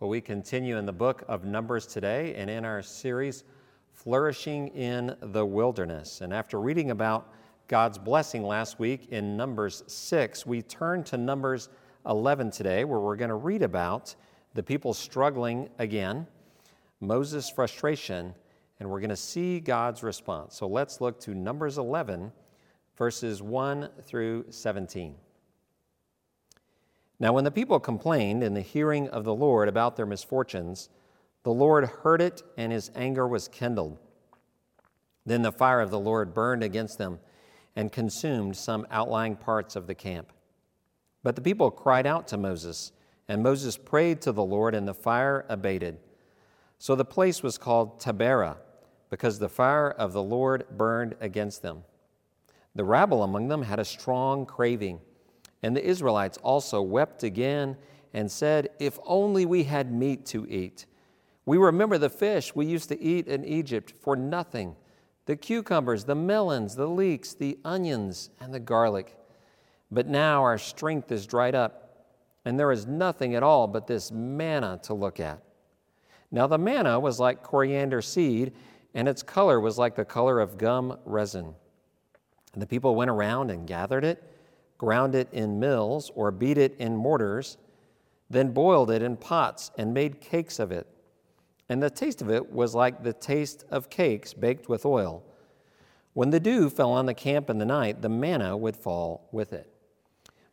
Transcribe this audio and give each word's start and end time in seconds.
Well, 0.00 0.10
we 0.10 0.20
continue 0.20 0.76
in 0.76 0.86
the 0.86 0.92
book 0.92 1.24
of 1.26 1.44
Numbers 1.44 1.84
today 1.84 2.36
and 2.36 2.48
in 2.48 2.64
our 2.64 2.82
series, 2.82 3.42
Flourishing 3.90 4.68
in 4.68 5.16
the 5.20 5.44
Wilderness. 5.44 6.20
And 6.20 6.32
after 6.32 6.60
reading 6.60 6.92
about 6.92 7.32
God's 7.66 7.98
blessing 7.98 8.44
last 8.44 8.78
week 8.78 9.08
in 9.10 9.36
Numbers 9.36 9.82
6, 9.88 10.46
we 10.46 10.62
turn 10.62 11.02
to 11.02 11.16
Numbers 11.16 11.68
11 12.06 12.52
today, 12.52 12.84
where 12.84 13.00
we're 13.00 13.16
going 13.16 13.30
to 13.30 13.34
read 13.34 13.62
about 13.62 14.14
the 14.54 14.62
people 14.62 14.94
struggling 14.94 15.68
again, 15.80 16.28
Moses' 17.00 17.50
frustration, 17.50 18.32
and 18.78 18.88
we're 18.88 19.00
going 19.00 19.10
to 19.10 19.16
see 19.16 19.58
God's 19.58 20.04
response. 20.04 20.54
So 20.54 20.68
let's 20.68 21.00
look 21.00 21.18
to 21.22 21.34
Numbers 21.34 21.76
11, 21.76 22.30
verses 22.96 23.42
1 23.42 23.88
through 24.04 24.44
17. 24.48 25.16
Now, 27.20 27.32
when 27.32 27.44
the 27.44 27.50
people 27.50 27.80
complained 27.80 28.44
in 28.44 28.54
the 28.54 28.60
hearing 28.60 29.08
of 29.08 29.24
the 29.24 29.34
Lord 29.34 29.68
about 29.68 29.96
their 29.96 30.06
misfortunes, 30.06 30.88
the 31.42 31.52
Lord 31.52 31.84
heard 31.86 32.20
it, 32.20 32.42
and 32.56 32.70
his 32.70 32.90
anger 32.94 33.26
was 33.26 33.48
kindled. 33.48 33.98
Then 35.26 35.42
the 35.42 35.52
fire 35.52 35.80
of 35.80 35.90
the 35.90 35.98
Lord 35.98 36.32
burned 36.32 36.62
against 36.62 36.98
them 36.98 37.18
and 37.74 37.90
consumed 37.90 38.56
some 38.56 38.86
outlying 38.90 39.36
parts 39.36 39.74
of 39.74 39.86
the 39.86 39.94
camp. 39.94 40.32
But 41.22 41.34
the 41.34 41.42
people 41.42 41.70
cried 41.70 42.06
out 42.06 42.28
to 42.28 42.36
Moses, 42.36 42.92
and 43.26 43.42
Moses 43.42 43.76
prayed 43.76 44.20
to 44.22 44.32
the 44.32 44.44
Lord, 44.44 44.74
and 44.74 44.86
the 44.86 44.94
fire 44.94 45.44
abated. 45.48 45.98
So 46.78 46.94
the 46.94 47.04
place 47.04 47.42
was 47.42 47.58
called 47.58 48.00
Taberah, 48.00 48.58
because 49.10 49.38
the 49.38 49.48
fire 49.48 49.90
of 49.90 50.12
the 50.12 50.22
Lord 50.22 50.66
burned 50.76 51.16
against 51.20 51.62
them. 51.62 51.82
The 52.74 52.84
rabble 52.84 53.24
among 53.24 53.48
them 53.48 53.62
had 53.62 53.80
a 53.80 53.84
strong 53.84 54.46
craving 54.46 55.00
and 55.62 55.76
the 55.76 55.84
Israelites 55.84 56.38
also 56.38 56.80
wept 56.80 57.22
again 57.22 57.76
and 58.14 58.30
said, 58.30 58.70
If 58.78 58.98
only 59.04 59.44
we 59.46 59.64
had 59.64 59.92
meat 59.92 60.26
to 60.26 60.46
eat. 60.48 60.86
We 61.44 61.56
remember 61.58 61.98
the 61.98 62.10
fish 62.10 62.54
we 62.54 62.66
used 62.66 62.88
to 62.90 63.00
eat 63.00 63.26
in 63.26 63.44
Egypt 63.44 63.92
for 64.00 64.16
nothing 64.16 64.76
the 65.26 65.36
cucumbers, 65.36 66.04
the 66.04 66.14
melons, 66.14 66.74
the 66.74 66.86
leeks, 66.86 67.34
the 67.34 67.58
onions, 67.62 68.30
and 68.40 68.54
the 68.54 68.60
garlic. 68.60 69.14
But 69.90 70.06
now 70.06 70.42
our 70.42 70.56
strength 70.56 71.12
is 71.12 71.26
dried 71.26 71.54
up, 71.54 72.06
and 72.46 72.58
there 72.58 72.72
is 72.72 72.86
nothing 72.86 73.34
at 73.34 73.42
all 73.42 73.66
but 73.66 73.86
this 73.86 74.10
manna 74.10 74.80
to 74.84 74.94
look 74.94 75.20
at. 75.20 75.42
Now 76.30 76.46
the 76.46 76.56
manna 76.56 76.98
was 76.98 77.20
like 77.20 77.42
coriander 77.42 78.00
seed, 78.00 78.54
and 78.94 79.06
its 79.06 79.22
color 79.22 79.60
was 79.60 79.76
like 79.76 79.96
the 79.96 80.04
color 80.04 80.40
of 80.40 80.56
gum 80.56 80.98
resin. 81.04 81.54
And 82.54 82.62
the 82.62 82.66
people 82.66 82.94
went 82.94 83.10
around 83.10 83.50
and 83.50 83.66
gathered 83.66 84.04
it 84.04 84.22
ground 84.78 85.14
it 85.14 85.28
in 85.32 85.60
mills, 85.60 86.10
or 86.14 86.30
beat 86.30 86.56
it 86.56 86.74
in 86.78 86.96
mortars, 86.96 87.58
then 88.30 88.52
boiled 88.52 88.90
it 88.90 89.02
in 89.02 89.16
pots 89.16 89.70
and 89.76 89.92
made 89.92 90.20
cakes 90.20 90.58
of 90.58 90.72
it. 90.72 90.86
And 91.68 91.82
the 91.82 91.90
taste 91.90 92.22
of 92.22 92.30
it 92.30 92.50
was 92.50 92.74
like 92.74 93.02
the 93.02 93.12
taste 93.12 93.64
of 93.70 93.90
cakes 93.90 94.32
baked 94.32 94.68
with 94.68 94.86
oil. 94.86 95.22
When 96.14 96.30
the 96.30 96.40
dew 96.40 96.70
fell 96.70 96.90
on 96.90 97.06
the 97.06 97.14
camp 97.14 97.50
in 97.50 97.58
the 97.58 97.66
night, 97.66 98.02
the 98.02 98.08
manna 98.08 98.56
would 98.56 98.76
fall 98.76 99.28
with 99.32 99.52
it. 99.52 99.70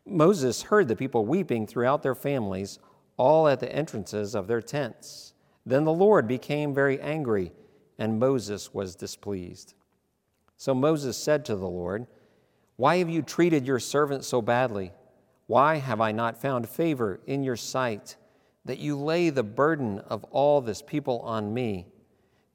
Moses 0.05 0.63
heard 0.63 0.87
the 0.87 0.95
people 0.95 1.25
weeping 1.25 1.65
throughout 1.65 2.03
their 2.03 2.15
families, 2.15 2.79
all 3.17 3.47
at 3.47 3.59
the 3.59 3.73
entrances 3.73 4.35
of 4.35 4.47
their 4.47 4.61
tents. 4.61 5.33
Then 5.65 5.83
the 5.83 5.93
Lord 5.93 6.27
became 6.27 6.73
very 6.73 6.99
angry, 7.01 7.51
and 7.97 8.19
Moses 8.19 8.73
was 8.73 8.95
displeased. 8.95 9.73
So 10.57 10.75
Moses 10.75 11.17
said 11.17 11.43
to 11.45 11.55
the 11.55 11.67
Lord, 11.67 12.07
why 12.77 12.97
have 12.97 13.09
you 13.09 13.21
treated 13.21 13.65
your 13.65 13.79
servant 13.79 14.25
so 14.25 14.41
badly? 14.41 14.91
Why 15.47 15.75
have 15.75 16.01
I 16.01 16.11
not 16.11 16.41
found 16.41 16.67
favor 16.67 17.19
in 17.25 17.43
your 17.43 17.55
sight 17.55 18.15
that 18.65 18.79
you 18.79 18.97
lay 18.97 19.29
the 19.29 19.43
burden 19.43 19.99
of 19.99 20.23
all 20.25 20.59
this 20.59 20.81
people 20.81 21.19
on 21.21 21.53
me? 21.53 21.87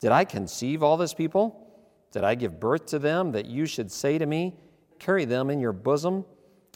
Did 0.00 0.12
I 0.12 0.24
conceive 0.24 0.82
all 0.82 0.96
this 0.96 1.14
people? 1.14 1.66
Did 2.10 2.24
I 2.24 2.34
give 2.34 2.58
birth 2.58 2.86
to 2.86 2.98
them 2.98 3.32
that 3.32 3.46
you 3.46 3.66
should 3.66 3.90
say 3.90 4.18
to 4.18 4.26
me, 4.26 4.56
Carry 4.98 5.24
them 5.24 5.48
in 5.48 5.60
your 5.60 5.72
bosom, 5.72 6.26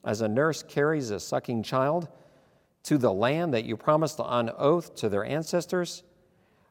as 0.05 0.23
a 0.23 0.29
nurse 0.29 0.63
carries 0.63 1.11
a 1.11 1.21
sucking 1.21 1.63
child, 1.63 2.09
to 2.85 2.97
the 2.97 3.13
land 3.13 3.53
that 3.53 3.65
you 3.65 3.77
promised 3.77 4.19
on 4.21 4.51
oath 4.57 4.95
to 4.97 5.09
their 5.11 5.25
ancestors? 5.25 6.03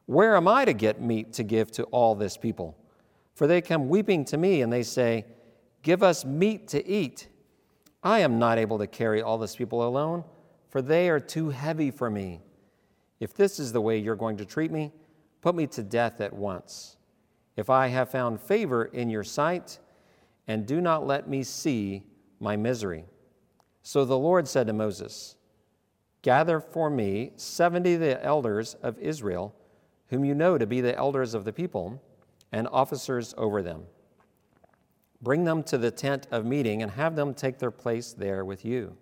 Where 0.06 0.36
am 0.36 0.48
I 0.48 0.64
to 0.64 0.72
get 0.72 1.00
meat 1.00 1.32
to 1.34 1.44
give 1.44 1.70
to 1.72 1.84
all 1.84 2.14
this 2.14 2.36
people? 2.36 2.76
For 3.34 3.46
they 3.46 3.60
come 3.60 3.88
weeping 3.88 4.24
to 4.26 4.36
me, 4.36 4.62
and 4.62 4.72
they 4.72 4.82
say, 4.82 5.26
Give 5.84 6.02
us 6.02 6.24
meat 6.24 6.66
to 6.68 6.84
eat. 6.84 7.28
I 8.02 8.20
am 8.20 8.38
not 8.38 8.58
able 8.58 8.78
to 8.78 8.86
carry 8.86 9.20
all 9.22 9.36
this 9.36 9.54
people 9.54 9.86
alone, 9.86 10.24
for 10.70 10.80
they 10.80 11.10
are 11.10 11.20
too 11.20 11.50
heavy 11.50 11.90
for 11.90 12.10
me. 12.10 12.40
If 13.20 13.34
this 13.34 13.60
is 13.60 13.70
the 13.70 13.82
way 13.82 13.98
you're 13.98 14.16
going 14.16 14.38
to 14.38 14.46
treat 14.46 14.72
me, 14.72 14.92
put 15.42 15.54
me 15.54 15.66
to 15.68 15.82
death 15.82 16.22
at 16.22 16.32
once. 16.32 16.96
If 17.56 17.68
I 17.68 17.88
have 17.88 18.10
found 18.10 18.40
favor 18.40 18.86
in 18.86 19.10
your 19.10 19.24
sight, 19.24 19.78
and 20.48 20.66
do 20.66 20.80
not 20.80 21.06
let 21.06 21.28
me 21.28 21.42
see 21.42 22.02
my 22.40 22.56
misery. 22.56 23.04
So 23.82 24.06
the 24.06 24.18
Lord 24.18 24.48
said 24.48 24.66
to 24.68 24.72
Moses, 24.72 25.36
Gather 26.22 26.60
for 26.60 26.88
me 26.88 27.32
seventy 27.36 27.94
of 27.94 28.00
the 28.00 28.24
elders 28.24 28.72
of 28.82 28.98
Israel, 28.98 29.54
whom 30.08 30.24
you 30.24 30.34
know 30.34 30.56
to 30.56 30.66
be 30.66 30.80
the 30.80 30.96
elders 30.96 31.34
of 31.34 31.44
the 31.44 31.52
people, 31.52 32.02
and 32.52 32.66
officers 32.68 33.34
over 33.36 33.60
them. 33.60 33.84
Bring 35.24 35.44
them 35.44 35.62
to 35.64 35.78
the 35.78 35.90
tent 35.90 36.28
of 36.30 36.44
meeting 36.44 36.82
and 36.82 36.92
have 36.92 37.16
them 37.16 37.32
take 37.32 37.58
their 37.58 37.70
place 37.70 38.12
there 38.12 38.44
with 38.44 38.62
you. 38.62 38.94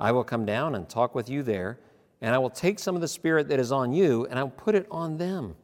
I 0.00 0.10
will 0.10 0.24
come 0.24 0.46
down 0.46 0.74
and 0.74 0.88
talk 0.88 1.14
with 1.14 1.28
you 1.28 1.42
there, 1.42 1.78
and 2.22 2.34
I 2.34 2.38
will 2.38 2.48
take 2.48 2.78
some 2.78 2.94
of 2.94 3.02
the 3.02 3.08
Spirit 3.08 3.48
that 3.48 3.60
is 3.60 3.70
on 3.70 3.92
you, 3.92 4.26
and 4.26 4.38
I 4.38 4.42
will 4.42 4.50
put 4.50 4.74
it 4.74 4.86
on 4.90 5.18
them. 5.18 5.54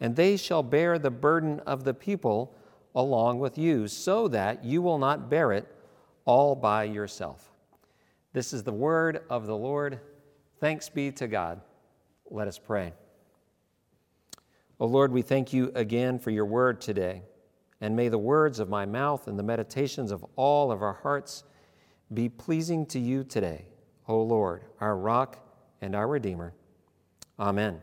And 0.00 0.16
they 0.16 0.38
shall 0.38 0.62
bear 0.62 0.98
the 0.98 1.10
burden 1.10 1.60
of 1.60 1.84
the 1.84 1.92
people 1.92 2.56
along 2.94 3.40
with 3.40 3.58
you, 3.58 3.86
so 3.88 4.26
that 4.28 4.64
you 4.64 4.80
will 4.80 4.98
not 4.98 5.28
bear 5.28 5.52
it 5.52 5.68
all 6.24 6.54
by 6.54 6.84
yourself. 6.84 7.52
This 8.32 8.54
is 8.54 8.62
the 8.62 8.72
word 8.72 9.22
of 9.28 9.46
the 9.46 9.56
Lord. 9.56 10.00
Thanks 10.60 10.88
be 10.88 11.12
to 11.12 11.28
God. 11.28 11.60
Let 12.30 12.48
us 12.48 12.58
pray. 12.58 12.94
O 14.78 14.86
Lord, 14.86 15.12
we 15.12 15.20
thank 15.20 15.52
you 15.52 15.70
again 15.74 16.18
for 16.18 16.30
your 16.30 16.46
word 16.46 16.80
today. 16.80 17.22
And 17.80 17.96
may 17.96 18.08
the 18.08 18.18
words 18.18 18.60
of 18.60 18.68
my 18.68 18.84
mouth 18.84 19.26
and 19.26 19.38
the 19.38 19.42
meditations 19.42 20.12
of 20.12 20.24
all 20.36 20.70
of 20.70 20.82
our 20.82 20.92
hearts 20.92 21.44
be 22.12 22.28
pleasing 22.28 22.84
to 22.86 22.98
you 22.98 23.24
today, 23.24 23.66
O 24.08 24.20
Lord, 24.20 24.64
our 24.80 24.96
rock 24.96 25.38
and 25.80 25.94
our 25.94 26.06
redeemer. 26.06 26.52
Amen. 27.38 27.80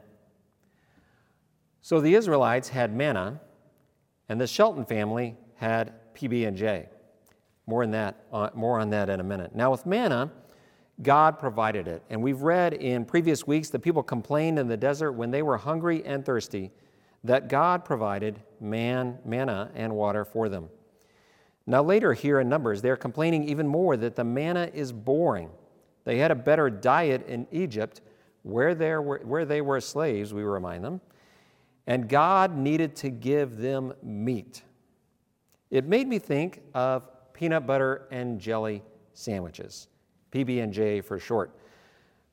So 1.81 2.01
the 2.01 2.13
Israelites 2.13 2.69
had 2.69 2.93
manna, 2.93 3.39
and 4.29 4.39
the 4.39 4.47
Shelton 4.47 4.85
family 4.85 5.37
had 5.55 5.93
PB&J. 6.13 6.89
More 7.65 7.83
on 7.83 7.91
that, 7.91 8.25
uh, 8.31 8.49
more 8.53 8.79
on 8.79 8.89
that 8.91 9.09
in 9.09 9.19
a 9.19 9.23
minute. 9.23 9.55
Now 9.55 9.71
with 9.71 9.85
manna, 9.85 10.31
God 11.01 11.39
provided 11.39 11.87
it, 11.87 12.03
and 12.09 12.21
we've 12.21 12.41
read 12.41 12.73
in 12.73 13.05
previous 13.05 13.47
weeks 13.47 13.69
that 13.69 13.79
people 13.79 14.03
complained 14.03 14.59
in 14.59 14.67
the 14.67 14.77
desert 14.77 15.13
when 15.13 15.31
they 15.31 15.43
were 15.43 15.57
hungry 15.57 16.03
and 16.05 16.25
thirsty 16.25 16.71
that 17.27 17.49
God 17.49 17.85
provided 17.85 18.39
man, 18.59 19.19
manna 19.23 19.71
and 19.75 19.93
water 19.95 20.25
for 20.25 20.49
them. 20.49 20.69
Now, 21.65 21.83
later 21.83 22.13
here 22.13 22.39
in 22.39 22.47
Numbers, 22.47 22.81
they're 22.81 22.95
complaining 22.95 23.43
even 23.49 23.67
more 23.67 23.97
that 23.97 24.15
the 24.15 24.23
manna 24.23 24.69
is 24.73 24.93
boring. 24.93 25.49
They 26.05 26.17
had 26.17 26.31
a 26.31 26.35
better 26.35 26.69
diet 26.69 27.27
in 27.27 27.45
Egypt 27.51 28.01
where, 28.43 29.01
were, 29.01 29.19
where 29.25 29.43
they 29.43 29.59
were 29.59 29.81
slaves, 29.81 30.33
we 30.33 30.43
remind 30.43 30.83
them, 30.83 31.01
and 31.85 32.07
God 32.07 32.57
needed 32.57 32.95
to 32.97 33.09
give 33.09 33.57
them 33.57 33.93
meat. 34.01 34.61
It 35.69 35.85
made 35.85 36.07
me 36.07 36.19
think 36.19 36.61
of 36.73 37.09
peanut 37.33 37.67
butter 37.67 38.07
and 38.09 38.39
jelly 38.39 38.81
sandwiches, 39.13 39.89
PB&J 40.31 41.01
for 41.01 41.19
short. 41.19 41.59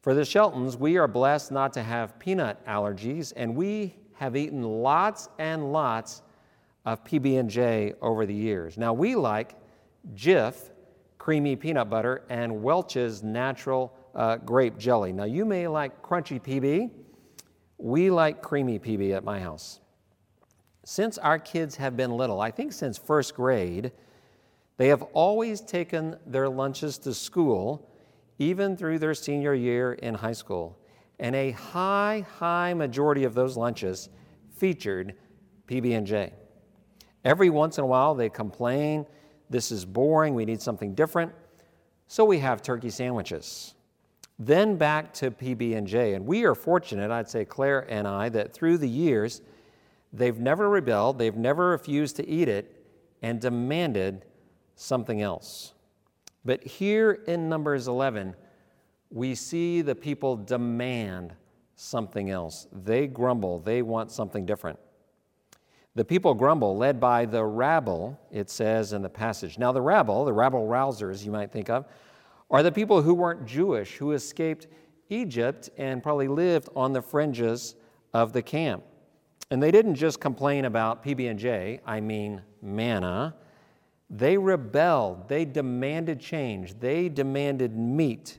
For 0.03 0.15
the 0.15 0.25
Sheltons, 0.25 0.77
we 0.77 0.97
are 0.99 1.09
blessed 1.09 1.50
not 1.50 1.72
to 1.72 1.83
have 1.83 2.19
peanut 2.21 2.65
allergies, 2.66 3.33
and 3.34 3.57
we 3.57 3.97
have 4.15 4.37
eaten 4.37 4.63
lots 4.63 5.28
and 5.39 5.72
lots 5.72 6.22
of 6.84 7.05
PB&J 7.05 7.95
over 8.01 8.27
the 8.27 8.34
years. 8.34 8.77
Now 8.77 8.93
we 8.93 9.15
like 9.15 9.57
Jif 10.15 10.71
creamy 11.19 11.57
peanut 11.57 11.89
butter 11.89 12.22
and 12.28 12.63
Welch's 12.63 13.22
natural 13.22 13.95
uh, 14.15 14.37
grape 14.37 14.77
jelly. 14.77 15.13
Now 15.13 15.25
you 15.25 15.45
may 15.45 15.66
like 15.66 16.03
crunchy 16.03 16.41
PB. 16.41 16.91
We 17.78 18.11
like 18.11 18.43
creamy 18.43 18.78
PB 18.78 19.16
at 19.16 19.25
my 19.25 19.41
house. 19.41 19.81
Since 20.84 21.17
our 21.19 21.39
kids 21.39 21.77
have 21.77 21.97
been 21.97 22.10
little, 22.10 22.41
I 22.41 22.51
think 22.51 22.72
since 22.72 22.99
first 22.99 23.34
grade, 23.34 23.91
they 24.77 24.89
have 24.89 25.03
always 25.15 25.63
taken 25.63 26.17
their 26.27 26.49
lunches 26.49 26.99
to 26.99 27.15
school, 27.15 27.91
even 28.39 28.77
through 28.77 28.99
their 28.99 29.15
senior 29.15 29.55
year 29.55 29.95
in 29.95 30.15
high 30.15 30.33
school 30.33 30.78
and 31.19 31.34
a 31.37 31.53
high, 31.53 32.27
high 32.39 32.75
majority 32.75 33.25
of 33.25 33.34
those 33.34 33.57
lunches 33.57 34.09
featured 34.57 35.15
PB&J. 35.69 36.33
Every 37.25 37.51
once 37.51 37.78
in 37.78 37.84
a 37.84 37.87
while 37.87 38.15
they 38.15 38.28
complain, 38.28 39.07
this 39.49 39.71
is 39.71 39.84
boring, 39.84 40.34
we 40.34 40.45
need 40.45 40.61
something 40.61 40.95
different. 40.95 41.33
So 42.07 42.25
we 42.25 42.39
have 42.41 42.63
turkey 42.63 42.91
sandwiches. 42.91 43.75
then 44.39 44.77
back 44.77 45.13
to 45.15 45.31
PB&J. 45.31 46.15
And 46.15 46.27
we 46.27 46.45
are 46.45 46.55
fortunate, 46.55 47.11
I'd 47.11 47.28
say 47.28 47.45
Claire 47.45 47.87
and 47.91 48.07
I, 48.07 48.28
that 48.31 48.53
through 48.53 48.78
the 48.78 48.89
years, 48.89 49.43
they've 50.13 50.39
never 50.39 50.69
rebelled, 50.69 51.19
they've 51.19 51.37
never 51.37 51.69
refused 51.69 52.17
to 52.17 52.28
eat 52.28 52.49
it, 52.49 52.84
and 53.22 53.41
demanded 53.41 54.25
something 54.77 55.22
else. 55.22 55.72
But 56.45 56.63
here 56.65 57.22
in 57.27 57.49
Numbers 57.49 57.89
11, 57.89 58.34
we 59.10 59.34
see 59.34 59.83
the 59.83 59.95
people 59.95 60.36
demand 60.36 61.34
something 61.77 62.30
else. 62.30 62.66
They 62.72 63.06
grumble, 63.06 63.59
they 63.60 63.83
want 63.83 64.10
something 64.10 64.47
different. 64.47 64.78
The 65.97 66.04
people 66.04 66.34
grumble, 66.34 66.77
led 66.77 66.98
by 66.98 67.24
the 67.24 67.45
rabble, 67.45 68.18
it 68.33 68.51
says 68.51 68.92
in 68.92 69.03
the 69.03 69.09
passage. 69.09 69.59
Now, 69.59 69.71
the 69.71 69.80
rabble, 69.80 70.24
the 70.24 70.33
rabble 70.33 70.66
rousers, 70.66 71.24
you 71.24 71.30
might 71.30 71.53
think 71.53 71.71
of, 71.71 71.86
are 72.51 72.65
the 72.65 72.72
people 72.72 73.01
who 73.01 73.15
weren't 73.15 73.47
Jewish, 73.47 73.97
who 73.97 74.12
escaped 74.12 74.66
Egypt 75.09 75.71
and 75.77 76.03
probably 76.03 76.28
lived 76.28 76.68
on 76.74 76.92
the 76.92 77.03
fringes 77.03 77.77
of 78.12 78.33
the 78.33 78.42
camp. 78.42 78.83
And 79.50 79.62
they 79.62 79.71
didn't 79.71 79.95
just 79.95 80.21
complain 80.21 80.65
about 80.65 81.04
PB&J, 81.04 81.80
I 81.86 82.00
mean 82.00 82.42
manna. 82.60 83.36
They 84.10 84.36
rebelled. 84.36 85.28
They 85.28 85.45
demanded 85.45 86.21
change. 86.21 86.78
They 86.78 87.09
demanded 87.09 87.77
meat. 87.77 88.39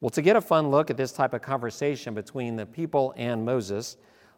Well, 0.00 0.10
to 0.10 0.22
get 0.22 0.36
a 0.36 0.40
fun 0.40 0.70
look 0.70 0.90
at 0.90 0.96
this 0.96 1.10
type 1.10 1.34
of 1.34 1.42
conversation 1.42 2.14
between 2.14 2.54
the 2.54 2.64
people 2.64 3.12
and 3.16 3.44
Moses, 3.44 3.96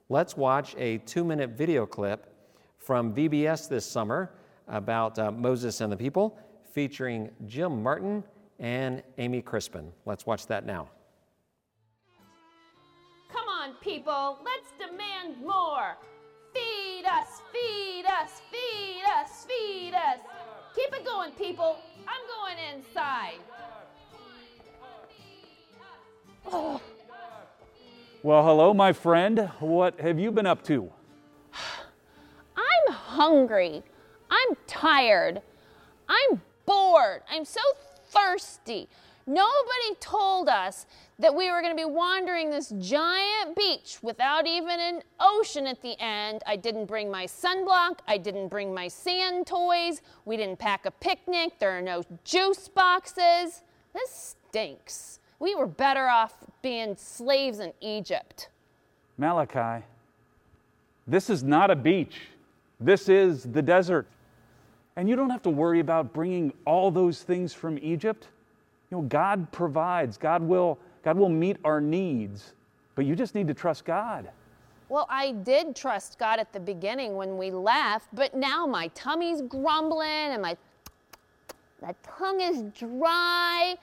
let's 0.08 0.34
watch 0.34 0.74
a 0.78 0.98
two 0.98 1.22
minute 1.22 1.50
video 1.50 1.84
clip 1.84 2.34
from 2.78 3.14
VBS 3.14 3.68
this 3.68 3.84
summer 3.84 4.32
about 4.68 5.18
uh, 5.18 5.30
Moses 5.30 5.82
and 5.82 5.92
the 5.92 5.96
people, 5.98 6.38
featuring 6.72 7.30
Jim 7.46 7.82
Martin 7.82 8.24
and 8.58 9.02
Amy 9.18 9.42
Crispin. 9.42 9.92
Let's 10.06 10.24
watch 10.24 10.46
that 10.46 10.64
now. 10.64 10.88
Come 13.30 13.48
on, 13.48 13.74
people, 13.82 14.38
let's 14.42 14.70
demand 14.78 15.44
more. 15.44 15.94
Feed 16.54 17.04
us, 17.04 17.42
feed 17.52 18.06
us, 18.06 18.40
feed 18.50 19.02
us, 19.14 19.44
feed 19.44 19.92
us. 19.92 20.20
Keep 20.74 20.94
it 20.94 21.04
going, 21.04 21.32
people. 21.32 21.76
I'm 22.08 22.26
going 22.38 22.56
inside. 22.74 23.40
Oh. 26.46 26.80
Well, 28.22 28.44
hello, 28.44 28.74
my 28.74 28.92
friend. 28.92 29.50
What 29.60 30.00
have 30.00 30.18
you 30.18 30.30
been 30.30 30.46
up 30.46 30.62
to? 30.64 30.90
I'm 32.56 32.92
hungry. 32.92 33.82
I'm 34.30 34.56
tired. 34.66 35.40
I'm 36.08 36.40
bored. 36.66 37.22
I'm 37.30 37.44
so 37.44 37.60
thirsty. 38.08 38.88
Nobody 39.26 39.94
told 40.00 40.48
us 40.48 40.86
that 41.18 41.34
we 41.34 41.50
were 41.50 41.60
going 41.60 41.76
to 41.76 41.80
be 41.80 41.88
wandering 41.88 42.50
this 42.50 42.72
giant 42.80 43.54
beach 43.56 43.98
without 44.02 44.46
even 44.46 44.80
an 44.80 45.02
ocean 45.20 45.66
at 45.66 45.80
the 45.82 45.94
end. 46.00 46.42
I 46.46 46.56
didn't 46.56 46.86
bring 46.86 47.10
my 47.10 47.26
sunblock. 47.26 48.00
I 48.08 48.18
didn't 48.18 48.48
bring 48.48 48.74
my 48.74 48.88
sand 48.88 49.46
toys. 49.46 50.02
We 50.24 50.36
didn't 50.36 50.58
pack 50.58 50.84
a 50.84 50.90
picnic. 50.90 51.58
There 51.58 51.70
are 51.70 51.82
no 51.82 52.02
juice 52.24 52.68
boxes. 52.68 53.62
This 53.94 54.34
stinks. 54.48 55.19
We 55.40 55.54
were 55.54 55.66
better 55.66 56.06
off 56.06 56.34
being 56.62 56.94
slaves 56.96 57.58
in 57.58 57.72
Egypt. 57.80 58.50
Malachi, 59.16 59.84
this 61.06 61.30
is 61.30 61.42
not 61.42 61.70
a 61.70 61.76
beach. 61.76 62.20
This 62.78 63.08
is 63.08 63.44
the 63.44 63.62
desert. 63.62 64.06
And 64.96 65.08
you 65.08 65.16
don't 65.16 65.30
have 65.30 65.42
to 65.42 65.50
worry 65.50 65.80
about 65.80 66.12
bringing 66.12 66.52
all 66.66 66.90
those 66.90 67.22
things 67.22 67.54
from 67.54 67.78
Egypt. 67.80 68.28
You 68.90 68.98
know, 68.98 69.02
God 69.04 69.50
provides, 69.50 70.18
God 70.18 70.42
will, 70.42 70.78
God 71.02 71.16
will 71.16 71.28
meet 71.28 71.56
our 71.64 71.80
needs, 71.80 72.52
but 72.94 73.06
you 73.06 73.16
just 73.16 73.34
need 73.34 73.48
to 73.48 73.54
trust 73.54 73.84
God. 73.84 74.30
Well, 74.90 75.06
I 75.08 75.32
did 75.32 75.76
trust 75.76 76.18
God 76.18 76.38
at 76.38 76.52
the 76.52 76.60
beginning 76.60 77.14
when 77.14 77.38
we 77.38 77.50
left, 77.50 78.08
but 78.12 78.34
now 78.34 78.66
my 78.66 78.88
tummy's 78.88 79.40
grumbling 79.42 80.08
and 80.08 80.42
my, 80.42 80.56
my 81.80 81.94
tongue 82.02 82.40
is 82.40 82.62
dry. 82.76 83.76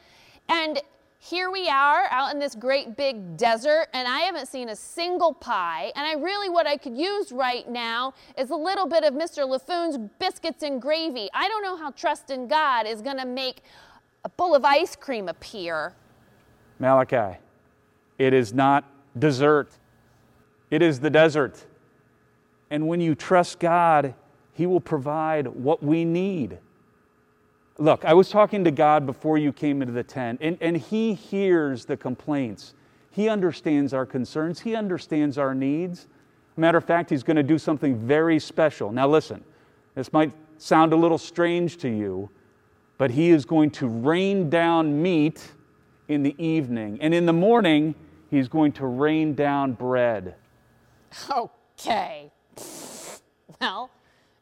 And 0.50 0.82
here 1.30 1.52
we 1.52 1.68
are 1.68 2.06
out 2.10 2.32
in 2.34 2.40
this 2.40 2.56
great 2.56 2.96
big 2.96 3.36
desert, 3.36 3.88
and 3.94 4.08
I 4.08 4.20
haven't 4.20 4.48
seen 4.48 4.70
a 4.70 4.76
single 4.76 5.34
pie. 5.34 5.92
And 5.96 6.06
I 6.06 6.14
really, 6.14 6.48
what 6.48 6.66
I 6.66 6.78
could 6.78 6.98
use 6.98 7.34
right 7.34 7.70
now 7.70 8.14
is 8.38 8.50
a 8.50 8.56
little 8.56 8.88
bit 8.88 9.04
of 9.04 9.14
Mr. 9.14 9.46
LaFoon's 9.46 9.98
biscuits 10.20 10.64
and 10.64 10.82
gravy. 10.82 11.28
I 11.34 11.50
don't 11.50 11.64
know 11.64 11.76
how 11.76 11.92
trust 11.92 12.30
in 12.30 12.48
God 12.48 12.88
is 12.88 13.02
going 13.02 13.18
to 13.18 13.26
make 13.26 13.62
a 14.24 14.30
bowl 14.30 14.56
of 14.56 14.64
ice 14.64 14.96
cream 14.96 15.28
appear. 15.28 15.94
Malachi, 16.80 17.38
it 18.18 18.34
is 18.34 18.54
not 18.54 18.86
dessert, 19.20 19.70
it 20.72 20.82
is 20.82 21.02
the 21.02 21.10
desert. 21.10 21.66
And 22.70 22.88
when 22.88 23.02
you 23.02 23.16
trust 23.16 23.60
God, 23.60 24.14
He 24.54 24.66
will 24.66 24.82
provide 24.82 25.48
what 25.48 25.84
we 25.84 26.06
need. 26.06 26.60
Look, 27.80 28.06
I 28.06 28.14
was 28.14 28.30
talking 28.30 28.64
to 28.64 28.72
God 28.72 29.06
before 29.06 29.38
you 29.38 29.54
came 29.54 29.82
into 29.82 29.94
the 29.94 30.04
tent, 30.04 30.40
and, 30.42 30.58
and 30.62 30.78
He 30.78 31.14
hears 31.14 31.86
the 31.86 31.96
complaints. 31.96 32.74
He 33.12 33.30
understands 33.30 33.94
our 33.94 34.06
concerns, 34.06 34.60
He 34.60 34.76
understands 34.76 35.38
our 35.38 35.54
needs. 35.54 36.08
Matter 36.56 36.80
of 36.80 36.86
fact, 36.86 37.12
He's 37.12 37.24
going 37.24 37.38
to 37.38 37.44
do 37.44 37.60
something 37.60 37.96
very 37.96 38.40
special. 38.40 38.92
Now, 38.92 39.08
listen, 39.08 39.44
this 39.94 40.12
might 40.12 40.32
sound 40.58 40.92
a 40.92 40.96
little 40.96 41.20
strange 41.20 41.78
to 41.78 41.90
you, 41.90 42.30
but 42.98 43.12
He 43.12 43.30
is 43.30 43.46
going 43.46 43.70
to 43.72 43.88
rain 43.88 44.50
down 44.50 45.00
meat 45.00 45.52
in 46.08 46.24
the 46.24 46.36
evening, 46.44 46.98
and 47.00 47.14
in 47.14 47.28
the 47.28 47.34
morning, 47.34 47.94
He's 48.32 48.48
going 48.48 48.72
to 48.74 48.88
rain 48.88 49.36
down 49.36 49.74
bread. 49.74 50.36
Okay. 51.30 52.32
Well, 53.60 53.90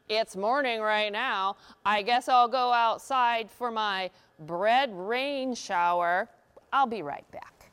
it's 0.08 0.36
morning 0.36 0.80
right 0.80 1.10
now. 1.10 1.56
I 1.84 2.02
guess 2.02 2.28
I'll 2.28 2.48
go 2.48 2.72
outside 2.72 3.50
for 3.50 3.70
my 3.70 4.10
bread 4.40 4.90
rain 4.92 5.54
shower. 5.54 6.28
I'll 6.72 6.86
be 6.86 7.02
right 7.02 7.28
back. 7.32 7.70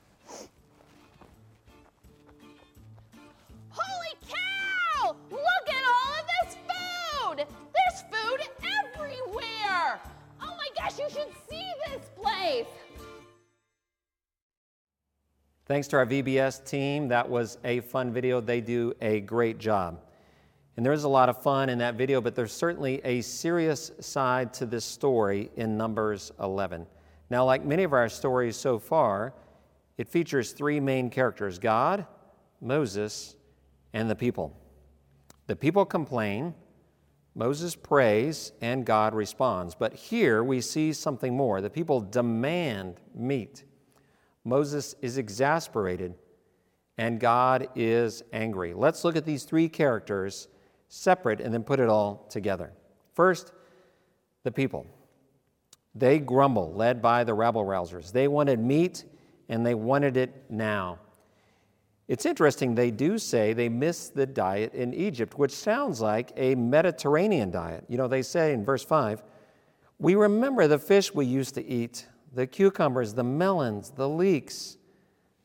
Holy 3.69 4.15
cow! 4.27 5.15
Look 5.29 5.69
at 5.69 5.83
all 5.83 6.13
of 6.19 6.25
this 6.41 6.57
food! 6.67 7.45
There's 7.73 8.01
food 8.11 8.41
everywhere! 8.95 9.99
Oh 10.41 10.55
my 10.57 10.67
gosh, 10.77 10.97
you 10.99 11.09
should 11.09 11.31
see 11.49 11.71
this 11.87 12.09
place! 12.21 12.65
Thanks 15.65 15.87
to 15.89 15.97
our 15.97 16.05
VBS 16.05 16.65
team. 16.65 17.07
That 17.07 17.27
was 17.27 17.57
a 17.63 17.79
fun 17.81 18.11
video. 18.11 18.41
They 18.41 18.59
do 18.59 18.93
a 19.01 19.21
great 19.21 19.59
job. 19.59 19.99
And 20.75 20.85
there's 20.85 21.03
a 21.03 21.09
lot 21.09 21.29
of 21.29 21.41
fun 21.41 21.69
in 21.69 21.77
that 21.79 21.95
video, 21.95 22.19
but 22.19 22.33
there's 22.33 22.51
certainly 22.51 22.99
a 23.03 23.21
serious 23.21 23.91
side 23.99 24.53
to 24.55 24.65
this 24.65 24.83
story 24.83 25.51
in 25.55 25.77
Numbers 25.77 26.31
11. 26.39 26.87
Now, 27.29 27.45
like 27.45 27.63
many 27.63 27.83
of 27.83 27.93
our 27.93 28.09
stories 28.09 28.55
so 28.55 28.79
far, 28.79 29.33
it 29.97 30.07
features 30.07 30.51
three 30.51 30.79
main 30.79 31.09
characters 31.09 31.59
God, 31.59 32.07
Moses, 32.59 33.35
and 33.93 34.09
the 34.09 34.15
people. 34.15 34.57
The 35.45 35.55
people 35.55 35.85
complain, 35.85 36.55
Moses 37.35 37.75
prays, 37.75 38.51
and 38.61 38.85
God 38.85 39.13
responds. 39.13 39.75
But 39.75 39.93
here 39.93 40.43
we 40.43 40.61
see 40.61 40.91
something 40.93 41.35
more. 41.35 41.61
The 41.61 41.69
people 41.69 41.99
demand 42.01 42.99
meat. 43.13 43.63
Moses 44.43 44.95
is 45.01 45.17
exasperated, 45.17 46.15
and 46.97 47.19
God 47.19 47.67
is 47.75 48.23
angry. 48.33 48.73
Let's 48.73 49.03
look 49.03 49.15
at 49.15 49.25
these 49.25 49.43
three 49.43 49.69
characters 49.69 50.47
separate 50.93 51.41
and 51.41 51.51
then 51.51 51.63
put 51.63 51.79
it 51.79 51.89
all 51.89 52.27
together. 52.29 52.71
First, 53.13 53.51
the 54.43 54.51
people. 54.51 54.85
They 55.95 56.19
grumble, 56.19 56.71
led 56.73 57.01
by 57.01 57.23
the 57.23 57.33
rabble 57.33 57.65
rousers. 57.65 58.11
They 58.11 58.27
wanted 58.27 58.59
meat 58.59 59.03
and 59.49 59.65
they 59.65 59.73
wanted 59.73 60.17
it 60.17 60.45
now. 60.49 60.99
It's 62.07 62.25
interesting, 62.25 62.75
they 62.75 62.91
do 62.91 63.17
say 63.17 63.53
they 63.53 63.69
miss 63.69 64.09
the 64.09 64.25
diet 64.25 64.73
in 64.73 64.93
Egypt, 64.93 65.37
which 65.37 65.51
sounds 65.51 65.99
like 65.99 66.31
a 66.35 66.53
Mediterranean 66.55 67.49
diet. 67.49 67.85
You 67.87 67.97
know, 67.97 68.07
they 68.07 68.21
say 68.21 68.53
in 68.53 68.63
verse 68.63 68.83
5, 68.83 69.23
we 69.99 70.15
remember 70.15 70.67
the 70.67 70.77
fish 70.77 71.13
we 71.13 71.25
used 71.25 71.55
to 71.55 71.65
eat, 71.65 72.07
the 72.33 72.45
cucumbers, 72.45 73.13
the 73.13 73.23
melons, 73.23 73.91
the 73.91 74.07
leeks, 74.07 74.77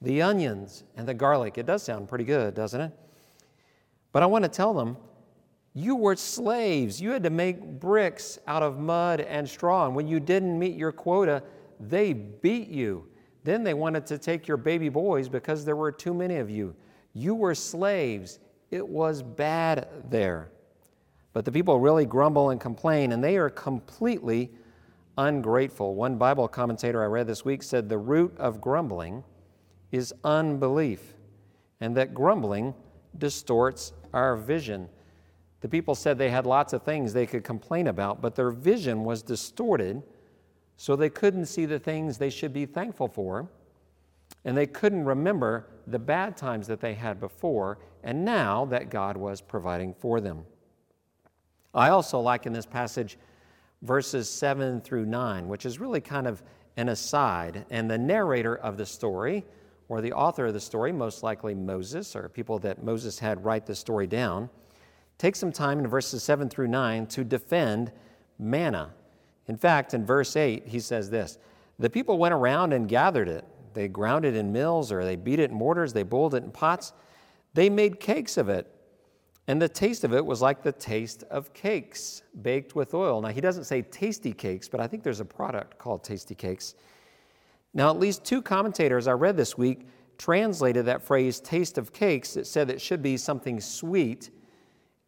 the 0.03 0.21
onions, 0.21 0.85
and 0.97 1.09
the 1.09 1.15
garlic. 1.15 1.57
It 1.59 1.67
does 1.67 1.83
sound 1.83 2.09
pretty 2.09 2.25
good, 2.25 2.55
doesn't 2.55 2.81
it? 2.81 2.93
But 4.13 4.23
I 4.23 4.27
want 4.27 4.45
to 4.45 4.51
tell 4.51 4.75
them 4.75 4.97
you 5.79 5.95
were 5.95 6.17
slaves. 6.17 7.01
You 7.01 7.11
had 7.11 7.23
to 7.23 7.31
make 7.31 7.61
bricks 7.61 8.39
out 8.49 8.65
of 8.65 8.79
mud 8.79 9.21
and 9.21 9.49
straw. 9.49 9.87
And 9.87 9.95
when 9.95 10.09
you 10.09 10.19
didn't 10.19 10.59
meet 10.59 10.77
your 10.77 10.91
quota, 10.91 11.43
they 11.79 12.13
beat 12.13 12.69
you. 12.69 13.07
Then 13.45 13.63
they 13.63 13.75
wanted 13.75 14.05
to 14.07 14.19
take 14.19 14.49
your 14.49 14.57
baby 14.57 14.89
boys 14.89 15.29
because 15.29 15.65
there 15.65 15.77
were 15.77 15.93
too 15.93 16.13
many 16.13 16.37
of 16.37 16.51
you. 16.51 16.75
You 17.13 17.35
were 17.35 17.55
slaves. 17.55 18.41
It 18.73 18.87
was 18.87 19.23
bad 19.23 19.89
there. 20.11 20.51
But 21.33 21.45
the 21.45 21.53
people 21.53 21.79
really 21.79 22.07
grumble 22.07 22.51
and 22.51 22.61
complain, 22.61 23.13
and 23.13 23.23
they 23.23 23.37
are 23.37 23.49
completely 23.49 24.51
ungrateful. 25.17 25.95
One 25.95 26.19
Bible 26.19 26.49
commentator 26.49 27.03
I 27.03 27.07
read 27.07 27.29
this 27.29 27.45
week 27.45 27.63
said 27.63 27.89
the 27.89 27.99
root 27.99 28.37
of 28.39 28.61
grumbling 28.61 29.23
is 29.93 30.13
unbelief, 30.25 31.15
and 31.81 31.97
that 31.97 32.15
grumbling 32.15 32.75
distorts 33.17 33.93
our 34.13 34.37
vision. 34.37 34.89
The 35.61 35.69
people 35.69 35.95
said 35.95 36.19
they 36.19 36.31
had 36.31 36.47
lots 36.47 36.73
of 36.73 36.83
things 36.83 37.13
they 37.13 37.27
could 37.27 37.45
complain 37.45 37.89
about, 37.89 38.23
but 38.23 38.35
their 38.37 38.51
vision 38.51 39.05
was 39.05 39.23
distorted, 39.23 40.03
so 40.77 40.95
they 40.95 41.11
couldn't 41.11 41.47
see 41.47 41.67
the 41.67 41.79
things 41.79 42.19
they 42.19 42.31
should 42.31 42.53
be 42.53 42.67
thankful 42.67 43.09
for, 43.09 43.49
and 44.45 44.57
they 44.57 44.67
couldn't 44.67 45.05
remember 45.05 45.67
the 45.87 45.99
bad 45.99 46.37
times 46.37 46.67
that 46.69 46.81
they 46.81 46.95
had 46.95 47.19
before, 47.19 47.79
and 48.05 48.25
now 48.25 48.65
that 48.67 48.91
God 48.91 49.17
was 49.17 49.41
providing 49.41 49.95
for 49.95 50.21
them. 50.21 50.45
I 51.75 51.89
also 51.91 52.21
like 52.21 52.47
in 52.47 52.53
this 52.53 52.67
passage 52.67 53.19
verses 53.83 54.31
7 54.31 54.81
through 54.81 55.07
9, 55.07 55.49
which 55.49 55.67
is 55.67 55.79
really 55.79 56.01
kind 56.01 56.27
of 56.27 56.43
an 56.77 56.89
aside, 56.89 57.65
and 57.71 57.91
the 57.91 57.99
narrator 57.99 58.57
of 58.57 58.77
the 58.77 58.87
story, 58.87 59.45
or 59.89 60.01
the 60.01 60.13
author 60.13 60.47
of 60.47 60.55
the 60.55 60.61
story, 60.61 60.93
most 60.93 61.23
likely 61.23 61.55
Moses, 61.55 62.15
or 62.15 62.29
people 62.29 62.59
that 62.61 62.83
Moses 62.83 63.19
had 63.19 63.45
write 63.45 63.67
the 63.67 63.75
story 63.75 64.07
down, 64.07 64.49
take 65.19 65.37
some 65.37 65.53
time 65.53 65.79
in 65.81 65.87
verses 65.87 66.23
7 66.23 66.49
through 66.49 66.69
9 66.69 67.07
to 67.09 67.25
defend 67.25 67.93
manna. 68.39 68.95
In 69.49 69.57
fact, 69.57 69.95
in 69.95 70.07
verse 70.07 70.37
8, 70.37 70.67
he 70.67 70.81
says 70.81 71.11
this 71.11 71.39
The 71.79 71.91
people 71.91 72.19
went 72.19 72.35
around 72.35 72.73
and 72.73 72.89
gathered 72.89 73.29
it. 73.29 73.45
They 73.75 73.89
ground 73.89 74.25
it 74.25 74.35
in 74.35 74.53
mills, 74.53 74.91
or 74.91 75.05
they 75.05 75.17
beat 75.17 75.39
it 75.39 75.51
in 75.51 75.57
mortars, 75.57 75.93
they 75.93 76.03
boiled 76.03 76.35
it 76.35 76.45
in 76.45 76.51
pots. 76.51 76.93
They 77.55 77.69
made 77.69 78.01
cakes 78.01 78.37
of 78.37 78.49
it. 78.49 78.73
And 79.49 79.61
the 79.61 79.69
taste 79.69 80.05
of 80.05 80.13
it 80.13 80.25
was 80.25 80.43
like 80.43 80.63
the 80.63 80.73
taste 80.73 81.25
of 81.31 81.55
cakes 81.55 82.23
baked 82.43 82.75
with 82.75 82.93
oil. 82.93 83.23
Now, 83.23 83.29
he 83.29 83.41
doesn't 83.41 83.65
say 83.65 83.81
tasty 83.81 84.33
cakes, 84.33 84.69
but 84.69 84.79
I 84.79 84.87
think 84.87 85.03
there's 85.03 85.21
a 85.21 85.25
product 85.25 85.79
called 85.79 86.05
tasty 86.05 86.35
cakes. 86.35 86.75
Now, 87.73 87.89
at 87.89 87.99
least 87.99 88.25
two 88.25 88.43
commentators 88.43 89.07
I 89.07 89.13
read 89.13 89.39
this 89.39 89.57
week 89.57 89.87
translated 90.19 90.85
that 90.85 91.03
phrase 91.03 91.41
taste 91.41 91.79
of 91.79 91.95
cakes. 91.95 92.37
It 92.37 92.47
said 92.47 92.69
it 92.69 92.81
should 92.81 93.03
be 93.03 93.17
something 93.17 93.59
sweet 93.59 94.31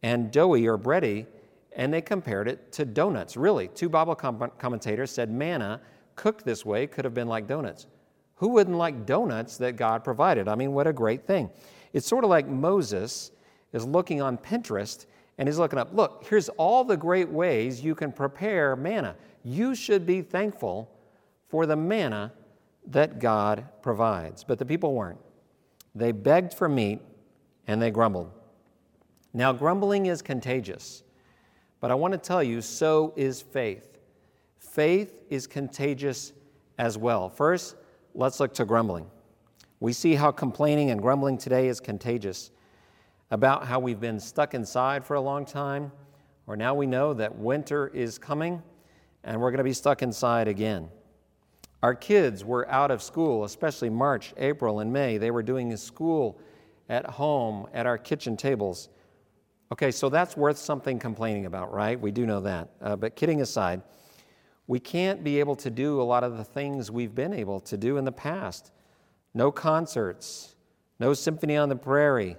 and 0.03 0.31
doughy 0.31 0.67
or 0.67 0.77
bready, 0.77 1.25
and 1.73 1.93
they 1.93 2.01
compared 2.01 2.47
it 2.47 2.71
to 2.73 2.85
donuts. 2.85 3.37
Really, 3.37 3.67
two 3.69 3.89
Bible 3.89 4.15
com- 4.15 4.51
commentators 4.57 5.11
said 5.11 5.29
manna 5.29 5.81
cooked 6.15 6.43
this 6.45 6.65
way 6.65 6.87
could 6.87 7.05
have 7.05 7.13
been 7.13 7.27
like 7.27 7.47
donuts. 7.47 7.87
Who 8.35 8.49
wouldn't 8.49 8.77
like 8.77 9.05
donuts 9.05 9.57
that 9.57 9.75
God 9.75 10.03
provided? 10.03 10.47
I 10.47 10.55
mean, 10.55 10.73
what 10.73 10.87
a 10.87 10.93
great 10.93 11.25
thing. 11.25 11.49
It's 11.93 12.07
sort 12.07 12.23
of 12.23 12.29
like 12.29 12.47
Moses 12.47 13.31
is 13.73 13.85
looking 13.85 14.21
on 14.21 14.37
Pinterest 14.37 15.05
and 15.37 15.47
he's 15.47 15.57
looking 15.57 15.79
up, 15.79 15.93
look, 15.93 16.25
here's 16.27 16.49
all 16.49 16.83
the 16.83 16.97
great 16.97 17.29
ways 17.29 17.83
you 17.83 17.95
can 17.95 18.11
prepare 18.11 18.75
manna. 18.75 19.15
You 19.43 19.75
should 19.75 20.05
be 20.05 20.21
thankful 20.21 20.89
for 21.49 21.65
the 21.65 21.75
manna 21.75 22.31
that 22.87 23.19
God 23.19 23.65
provides. 23.81 24.43
But 24.43 24.59
the 24.59 24.65
people 24.65 24.93
weren't. 24.93 25.19
They 25.95 26.11
begged 26.11 26.53
for 26.53 26.69
meat 26.69 27.01
and 27.67 27.81
they 27.81 27.91
grumbled. 27.91 28.31
Now, 29.33 29.53
grumbling 29.53 30.07
is 30.07 30.21
contagious, 30.21 31.03
but 31.79 31.91
I 31.91 31.95
want 31.95 32.13
to 32.13 32.17
tell 32.17 32.43
you, 32.43 32.61
so 32.61 33.13
is 33.15 33.41
faith. 33.41 33.97
Faith 34.59 35.13
is 35.29 35.47
contagious 35.47 36.33
as 36.77 36.97
well. 36.97 37.29
First, 37.29 37.75
let's 38.13 38.39
look 38.39 38.53
to 38.55 38.65
grumbling. 38.65 39.09
We 39.79 39.93
see 39.93 40.15
how 40.15 40.31
complaining 40.31 40.91
and 40.91 41.01
grumbling 41.01 41.37
today 41.37 41.67
is 41.67 41.79
contagious, 41.79 42.51
about 43.31 43.65
how 43.65 43.79
we've 43.79 43.99
been 43.99 44.19
stuck 44.19 44.53
inside 44.53 45.05
for 45.05 45.15
a 45.15 45.21
long 45.21 45.45
time, 45.45 45.91
or 46.47 46.57
now 46.57 46.73
we 46.73 46.85
know 46.85 47.13
that 47.13 47.35
winter 47.35 47.87
is 47.87 48.17
coming 48.17 48.61
and 49.23 49.39
we're 49.39 49.51
going 49.51 49.59
to 49.59 49.63
be 49.63 49.73
stuck 49.73 50.01
inside 50.01 50.47
again. 50.47 50.89
Our 51.81 51.95
kids 51.95 52.43
were 52.43 52.69
out 52.69 52.91
of 52.91 53.01
school, 53.01 53.43
especially 53.43 53.89
March, 53.89 54.33
April, 54.37 54.81
and 54.81 54.91
May. 54.91 55.17
They 55.17 55.31
were 55.31 55.43
doing 55.43 55.75
school 55.77 56.39
at 56.89 57.05
home 57.05 57.67
at 57.73 57.85
our 57.85 57.97
kitchen 57.97 58.35
tables. 58.35 58.89
Okay, 59.71 59.91
so 59.91 60.09
that's 60.09 60.35
worth 60.35 60.57
something 60.57 60.99
complaining 60.99 61.45
about, 61.45 61.73
right? 61.73 61.99
We 61.99 62.11
do 62.11 62.25
know 62.25 62.41
that. 62.41 62.69
Uh, 62.81 62.97
but 62.97 63.15
kidding 63.15 63.41
aside, 63.41 63.81
we 64.67 64.79
can't 64.79 65.23
be 65.23 65.39
able 65.39 65.55
to 65.57 65.69
do 65.69 66.01
a 66.01 66.03
lot 66.03 66.23
of 66.25 66.37
the 66.37 66.43
things 66.43 66.91
we've 66.91 67.15
been 67.15 67.33
able 67.33 67.61
to 67.61 67.77
do 67.77 67.97
in 67.97 68.03
the 68.03 68.11
past. 68.11 68.71
No 69.33 69.49
concerts, 69.49 70.55
no 70.99 71.13
symphony 71.13 71.55
on 71.55 71.69
the 71.69 71.75
prairie, 71.75 72.35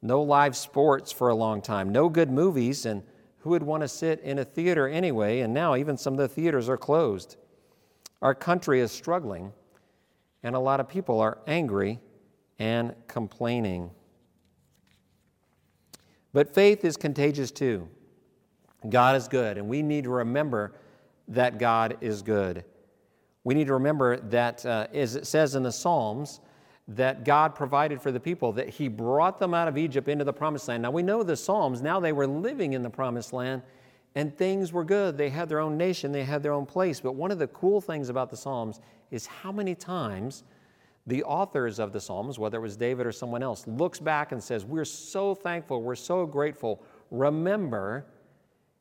no 0.00 0.22
live 0.22 0.56
sports 0.56 1.12
for 1.12 1.28
a 1.28 1.34
long 1.34 1.60
time, 1.60 1.90
no 1.92 2.08
good 2.08 2.30
movies, 2.30 2.86
and 2.86 3.02
who 3.38 3.50
would 3.50 3.62
want 3.62 3.82
to 3.82 3.88
sit 3.88 4.20
in 4.20 4.38
a 4.38 4.44
theater 4.44 4.88
anyway? 4.88 5.40
And 5.40 5.52
now 5.52 5.76
even 5.76 5.98
some 5.98 6.14
of 6.14 6.18
the 6.18 6.28
theaters 6.28 6.70
are 6.70 6.78
closed. 6.78 7.36
Our 8.22 8.34
country 8.34 8.80
is 8.80 8.90
struggling, 8.90 9.52
and 10.42 10.56
a 10.56 10.60
lot 10.60 10.80
of 10.80 10.88
people 10.88 11.20
are 11.20 11.38
angry 11.46 12.00
and 12.58 12.94
complaining. 13.06 13.90
But 16.34 16.52
faith 16.52 16.84
is 16.84 16.98
contagious 16.98 17.50
too. 17.50 17.88
God 18.90 19.16
is 19.16 19.28
good, 19.28 19.56
and 19.56 19.68
we 19.68 19.80
need 19.80 20.04
to 20.04 20.10
remember 20.10 20.74
that 21.28 21.58
God 21.58 21.96
is 22.02 22.20
good. 22.20 22.64
We 23.44 23.54
need 23.54 23.68
to 23.68 23.74
remember 23.74 24.18
that, 24.18 24.66
uh, 24.66 24.88
as 24.92 25.16
it 25.16 25.26
says 25.26 25.54
in 25.54 25.62
the 25.62 25.72
Psalms, 25.72 26.40
that 26.88 27.24
God 27.24 27.54
provided 27.54 28.02
for 28.02 28.12
the 28.12 28.20
people, 28.20 28.52
that 28.52 28.68
He 28.68 28.88
brought 28.88 29.38
them 29.38 29.54
out 29.54 29.68
of 29.68 29.78
Egypt 29.78 30.08
into 30.08 30.24
the 30.24 30.32
promised 30.32 30.68
land. 30.68 30.82
Now 30.82 30.90
we 30.90 31.02
know 31.02 31.22
the 31.22 31.36
Psalms, 31.36 31.80
now 31.80 32.00
they 32.00 32.12
were 32.12 32.26
living 32.26 32.74
in 32.74 32.82
the 32.82 32.90
promised 32.90 33.32
land, 33.32 33.62
and 34.16 34.36
things 34.36 34.72
were 34.72 34.84
good. 34.84 35.16
They 35.16 35.30
had 35.30 35.48
their 35.48 35.60
own 35.60 35.78
nation, 35.78 36.10
they 36.10 36.24
had 36.24 36.42
their 36.42 36.52
own 36.52 36.66
place. 36.66 37.00
But 37.00 37.14
one 37.14 37.30
of 37.30 37.38
the 37.38 37.46
cool 37.48 37.80
things 37.80 38.08
about 38.08 38.28
the 38.28 38.36
Psalms 38.36 38.80
is 39.10 39.26
how 39.26 39.52
many 39.52 39.74
times 39.74 40.42
the 41.06 41.22
authors 41.24 41.78
of 41.78 41.92
the 41.92 42.00
Psalms, 42.00 42.38
whether 42.38 42.58
it 42.58 42.62
was 42.62 42.76
David 42.76 43.06
or 43.06 43.12
someone 43.12 43.42
else, 43.42 43.66
looks 43.66 44.00
back 44.00 44.32
and 44.32 44.42
says, 44.42 44.64
We're 44.64 44.84
so 44.84 45.34
thankful, 45.34 45.82
we're 45.82 45.94
so 45.94 46.26
grateful. 46.26 46.82
Remember 47.10 48.06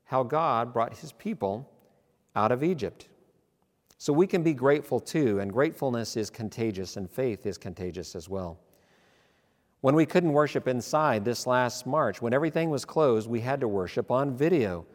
how 0.06 0.24
God 0.24 0.74
brought 0.74 0.96
his 0.98 1.12
people 1.12 1.70
out 2.36 2.52
of 2.52 2.64
Egypt. 2.64 3.10
So 3.98 4.12
we 4.12 4.28
can 4.28 4.44
be 4.44 4.54
grateful 4.54 5.00
too, 5.00 5.40
and 5.40 5.52
gratefulness 5.52 6.18
is 6.18 6.30
contagious, 6.30 6.98
and 6.98 7.10
faith 7.10 7.46
is 7.46 7.58
contagious 7.58 8.16
as 8.16 8.30
well. 8.30 8.60
When 9.82 9.96
we 9.96 10.06
couldn't 10.06 10.32
worship 10.32 10.68
inside 10.68 11.26
this 11.26 11.46
last 11.46 11.86
March, 11.86 12.22
when 12.22 12.34
everything 12.34 12.70
was 12.70 12.86
closed, 12.86 13.30
we 13.30 13.42
had 13.42 13.60
to 13.60 13.68
worship 13.68 14.12
on 14.12 14.36
video. 14.36 14.86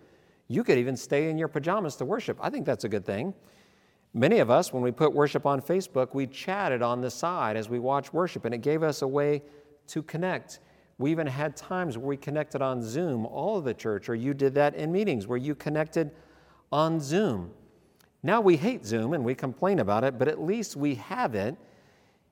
You 0.49 0.65
could 0.65 0.79
even 0.79 0.97
stay 0.97 1.29
in 1.29 1.37
your 1.37 1.49
pajamas 1.49 1.97
to 1.97 2.07
worship. 2.07 2.39
I 2.41 2.49
think 2.49 2.65
that's 2.65 2.85
a 2.85 2.89
good 2.89 3.05
thing. 3.05 3.35
Many 4.15 4.39
of 4.39 4.51
us, 4.51 4.73
when 4.73 4.83
we 4.83 4.91
put 4.91 5.13
worship 5.13 5.45
on 5.47 5.61
Facebook, 5.61 6.15
we 6.15 6.27
chatted 6.27 6.83
on 6.83 7.01
the 7.01 7.11
side 7.11 7.57
as 7.57 7.69
we 7.69 7.79
watched 7.79 8.15
worship, 8.15 8.45
and 8.45 8.55
it 8.55 8.59
gave 8.59 8.83
us 8.83 9.03
a 9.03 9.07
way 9.07 9.43
to 9.89 10.03
connect. 10.03 10.61
We 10.99 11.11
even 11.11 11.27
had 11.27 11.57
times 11.57 11.97
where 11.97 12.09
we 12.09 12.17
connected 12.17 12.63
on 12.63 12.83
Zoom, 12.83 13.27
all 13.27 13.59
of 13.59 13.65
the 13.65 13.75
church, 13.75 14.09
or 14.09 14.15
you 14.15 14.35
did 14.35 14.55
that 14.55 14.75
in 14.75 14.91
meetings 14.91 15.27
where 15.27 15.39
you 15.39 15.55
connected 15.55 16.11
on 16.73 17.01
Zoom. 17.01 17.53
Now 18.23 18.41
we 18.41 18.57
hate 18.57 18.85
Zoom 18.85 19.13
and 19.13 19.25
we 19.25 19.35
complain 19.35 19.79
about 19.79 20.03
it, 20.05 20.19
but 20.19 20.27
at 20.27 20.41
least 20.41 20.75
we 20.75 20.97
have 20.97 21.35
it 21.35 21.57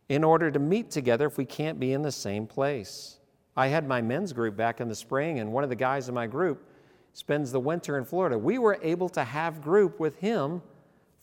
in 0.08 0.24
order 0.24 0.50
to 0.50 0.58
meet 0.58 0.90
together 0.90 1.26
if 1.26 1.38
we 1.38 1.44
can't 1.44 1.78
be 1.78 1.92
in 1.92 2.02
the 2.02 2.12
same 2.12 2.46
place. 2.46 3.18
I 3.56 3.68
had 3.68 3.86
my 3.86 4.02
men's 4.02 4.32
group 4.32 4.56
back 4.56 4.80
in 4.80 4.88
the 4.88 4.94
spring, 4.94 5.38
and 5.38 5.52
one 5.52 5.62
of 5.62 5.70
the 5.70 5.76
guys 5.76 6.08
in 6.08 6.14
my 6.14 6.26
group 6.26 6.68
spends 7.12 7.52
the 7.52 7.60
winter 7.60 7.98
in 7.98 8.04
Florida. 8.04 8.36
We 8.36 8.58
were 8.58 8.78
able 8.82 9.08
to 9.10 9.24
have 9.24 9.62
group 9.62 10.00
with 10.00 10.16
him 10.16 10.60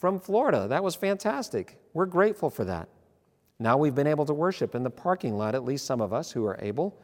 from 0.04 0.20
Florida. 0.20 0.68
That 0.68 0.84
was 0.84 0.96
fantastic. 0.96 1.78
We're 1.94 2.08
grateful 2.08 2.50
for 2.50 2.66
that. 2.66 2.90
Now 3.58 3.78
we've 3.78 3.96
been 3.96 4.06
able 4.06 4.26
to 4.26 4.34
worship 4.34 4.76
in 4.76 4.84
the 4.84 4.90
parking 4.90 5.38
lot, 5.38 5.56
at 5.56 5.64
least 5.64 5.86
some 5.86 6.02
of 6.02 6.12
us 6.12 6.30
who 6.30 6.46
are 6.46 6.60
able. 6.62 7.00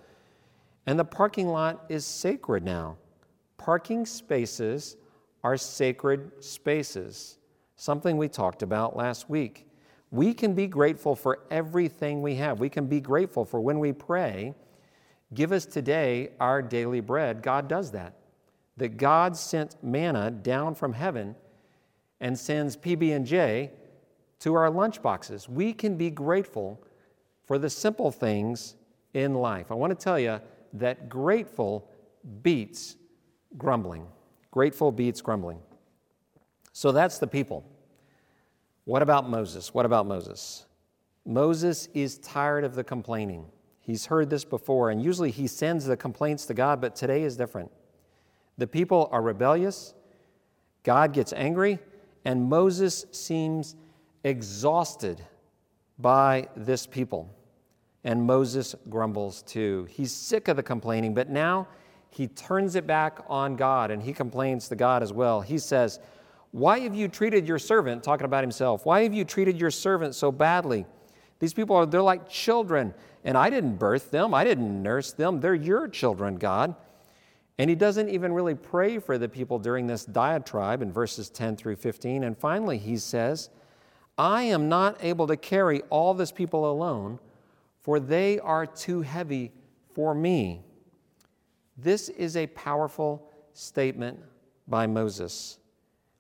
And 0.86 1.00
the 1.00 1.06
parking 1.06 1.48
lot 1.48 1.86
is 1.88 2.06
sacred 2.06 2.62
now. 2.62 2.98
Parking 3.58 4.06
spaces 4.06 4.98
are 5.46 5.56
sacred 5.56 6.44
spaces, 6.44 7.38
something 7.78 8.18
we 8.18 8.28
talked 8.28 8.64
about 8.64 8.98
last 8.98 9.30
week. 9.30 9.70
We 10.12 10.34
can 10.34 10.54
be 10.54 10.68
grateful 10.68 11.16
for 11.16 11.40
everything 11.50 12.22
we 12.22 12.36
have. 12.36 12.60
We 12.60 12.68
can 12.68 12.88
be 12.88 13.00
grateful 13.00 13.46
for 13.46 13.62
when 13.62 13.80
we 13.80 13.94
pray, 13.94 14.54
give 15.34 15.54
us 15.54 15.66
today 15.66 16.32
our 16.42 16.62
daily 16.62 17.00
bread. 17.00 17.44
God 17.44 17.70
does 17.70 17.92
that. 17.92 18.16
That 18.76 18.98
God 18.98 19.38
sent 19.38 19.82
manna 19.82 20.32
down 20.32 20.76
from 20.76 20.92
heaven 20.92 21.38
and 22.22 22.38
sends 22.38 22.76
PB&J 22.76 23.72
to 24.40 24.54
our 24.54 24.70
lunchboxes. 24.70 25.48
We 25.48 25.74
can 25.74 25.98
be 25.98 26.10
grateful 26.10 26.82
for 27.46 27.58
the 27.58 27.70
simple 27.70 28.12
things 28.12 28.76
in 29.14 29.34
life. 29.34 29.72
I 29.72 29.76
want 29.76 29.98
to 29.98 30.04
tell 30.04 30.20
you 30.20 30.40
that 30.74 31.10
grateful 31.10 31.90
beats 32.42 32.96
grumbling. 33.58 34.06
Grateful 34.52 34.92
beats 34.92 35.22
grumbling. 35.22 35.60
So 36.74 36.92
that's 36.92 37.18
the 37.20 37.28
people. 37.28 37.66
What 38.86 39.02
about 39.02 39.30
Moses? 39.30 39.74
What 39.74 39.86
about 39.86 40.06
Moses? 40.06 40.66
Moses 41.26 41.90
is 41.94 42.18
tired 42.20 42.64
of 42.64 42.76
the 42.76 42.84
complaining. 42.84 43.46
He's 43.82 44.06
heard 44.06 44.30
this 44.30 44.46
before, 44.46 44.90
and 44.90 45.02
usually 45.02 45.32
he 45.32 45.48
sends 45.48 45.86
the 45.86 45.98
complaints 45.98 46.46
to 46.48 46.54
God, 46.54 46.80
but 46.80 46.96
today 46.96 47.24
is 47.24 47.36
different. 47.36 47.72
The 48.58 48.68
people 48.68 49.10
are 49.12 49.22
rebellious. 49.22 49.94
God 50.84 51.14
gets 51.14 51.34
angry, 51.34 51.80
and 52.26 52.50
Moses 52.50 53.06
seems 53.12 53.76
exhausted 54.24 55.22
by 55.98 56.48
this 56.56 56.86
people. 56.86 57.30
And 58.04 58.26
Moses 58.26 58.76
grumbles 58.90 59.42
too. 59.44 59.88
He's 59.90 60.12
sick 60.12 60.48
of 60.48 60.56
the 60.56 60.64
complaining, 60.64 61.14
but 61.14 61.30
now 61.30 61.68
he 62.10 62.28
turns 62.28 62.76
it 62.76 62.88
back 62.88 63.20
on 63.28 63.56
God 63.56 63.92
and 63.92 64.02
he 64.02 64.14
complains 64.14 64.70
to 64.70 64.76
God 64.76 65.04
as 65.04 65.14
well. 65.14 65.42
He 65.42 65.58
says, 65.58 66.00
Why 66.52 66.80
have 66.80 66.96
you 66.96 67.08
treated 67.08 67.48
your 67.48 67.60
servant, 67.60 68.04
talking 68.04 68.26
about 68.26 68.44
himself, 68.44 68.86
why 68.86 69.04
have 69.04 69.14
you 69.14 69.26
treated 69.26 69.60
your 69.60 69.72
servant 69.72 70.16
so 70.16 70.32
badly? 70.32 70.86
These 71.40 71.54
people 71.54 71.76
are, 71.76 71.86
they're 71.86 72.02
like 72.02 72.30
children, 72.30 72.94
and 73.24 73.38
I 73.38 73.50
didn't 73.50 73.76
birth 73.76 74.12
them, 74.12 74.34
I 74.34 74.44
didn't 74.44 74.82
nurse 74.82 75.14
them. 75.14 75.40
They're 75.40 75.56
your 75.56 75.88
children, 75.88 76.36
God. 76.36 76.76
And 77.60 77.70
he 77.70 77.76
doesn't 77.76 78.08
even 78.08 78.32
really 78.32 78.56
pray 78.56 79.00
for 79.00 79.18
the 79.18 79.28
people 79.28 79.60
during 79.60 79.86
this 79.86 80.06
diatribe 80.06 80.82
in 80.82 80.94
verses 80.94 81.30
10 81.30 81.58
through 81.58 81.76
15. 81.76 82.24
And 82.24 82.38
finally, 82.38 82.78
he 82.78 82.96
says, 82.96 83.50
I 84.18 84.44
am 84.44 84.70
not 84.70 84.98
able 85.04 85.28
to 85.28 85.36
carry 85.36 85.82
all 85.90 86.14
this 86.14 86.32
people 86.32 86.72
alone, 86.72 87.20
for 87.82 88.00
they 88.00 88.40
are 88.40 88.66
too 88.66 89.02
heavy 89.02 89.52
for 89.94 90.16
me. 90.16 90.64
This 91.78 92.08
is 92.08 92.38
a 92.38 92.48
powerful 92.48 93.30
statement 93.54 94.20
by 94.66 94.88
Moses. 94.88 95.58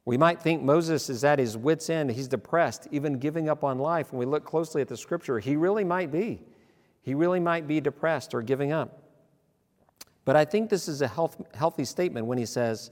We 0.03 0.17
might 0.17 0.41
think 0.41 0.62
Moses 0.62 1.10
is 1.10 1.24
at 1.24 1.39
his 1.39 1.55
wits' 1.55 1.89
end, 1.89 2.12
he's 2.12 2.27
depressed, 2.27 2.89
even 2.91 3.17
giving 3.17 3.48
up 3.48 3.63
on 3.63 3.79
life. 3.79 4.12
When 4.12 4.19
we 4.19 4.25
look 4.25 4.43
closely 4.43 4.81
at 4.81 4.89
the 4.89 4.98
scripture, 4.98 5.39
he 5.39 5.55
really 5.55 5.86
might 5.86 6.12
be. 6.12 6.41
He 7.01 7.13
really 7.13 7.39
might 7.39 7.65
be 7.65 7.79
depressed 7.79 8.34
or 8.34 8.41
giving 8.41 8.74
up. 8.74 9.08
But 10.29 10.36
I 10.36 10.45
think 10.45 10.69
this 10.69 10.88
is 10.88 11.01
a 11.01 11.07
health, 11.07 11.41
healthy 11.55 11.86
statement 11.86 12.27
when 12.27 12.38
he 12.38 12.45
says, 12.45 12.91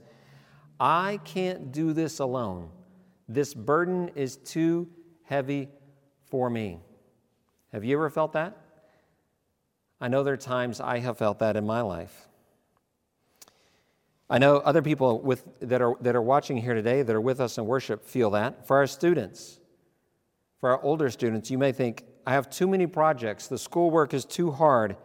I 0.80 1.20
can't 1.22 1.70
do 1.70 1.92
this 1.92 2.18
alone. 2.18 2.68
This 3.28 3.54
burden 3.54 4.10
is 4.16 4.38
too 4.38 4.88
heavy 5.22 5.68
for 6.24 6.50
me. 6.50 6.80
Have 7.72 7.84
you 7.84 7.96
ever 7.96 8.10
felt 8.10 8.32
that? 8.32 8.56
I 10.00 10.08
know 10.08 10.24
there 10.24 10.34
are 10.34 10.36
times 10.36 10.80
I 10.80 10.98
have 10.98 11.16
felt 11.16 11.38
that 11.38 11.54
in 11.54 11.64
my 11.64 11.80
life. 11.80 12.26
I 14.28 14.38
know 14.38 14.56
other 14.56 14.82
people 14.82 15.20
with, 15.20 15.44
that, 15.60 15.80
are, 15.80 15.94
that 16.00 16.16
are 16.16 16.22
watching 16.22 16.56
here 16.56 16.74
today 16.74 17.02
that 17.02 17.14
are 17.14 17.20
with 17.20 17.40
us 17.40 17.56
in 17.56 17.66
worship 17.66 18.04
feel 18.04 18.30
that. 18.30 18.66
For 18.66 18.78
our 18.78 18.88
students, 18.88 19.60
for 20.58 20.70
our 20.70 20.82
older 20.82 21.08
students, 21.08 21.52
you 21.52 21.58
may 21.58 21.70
think, 21.70 22.02
I 22.26 22.32
have 22.32 22.50
too 22.50 22.66
many 22.66 22.88
projects, 22.88 23.46
the 23.46 23.58
schoolwork 23.58 24.12
is 24.12 24.24
too 24.24 24.50
hard, 24.50 24.96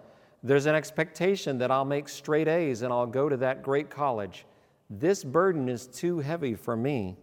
there's 0.43 0.65
an 0.65 0.75
expectation 0.75 1.57
that 1.59 1.71
I'll 1.71 1.85
make 1.85 2.09
straight 2.09 2.49
A's 2.49 2.81
and 2.81 2.91
I'll 2.91 3.07
go 3.07 3.29
to 3.29 3.37
that 3.37 3.63
great 3.63 3.89
college. 3.89 4.45
This 4.89 5.23
burden 5.23 5.69
is 5.69 5.87
too 5.87 6.19
heavy 6.19 6.53
for 6.53 6.75
me. 6.75 7.17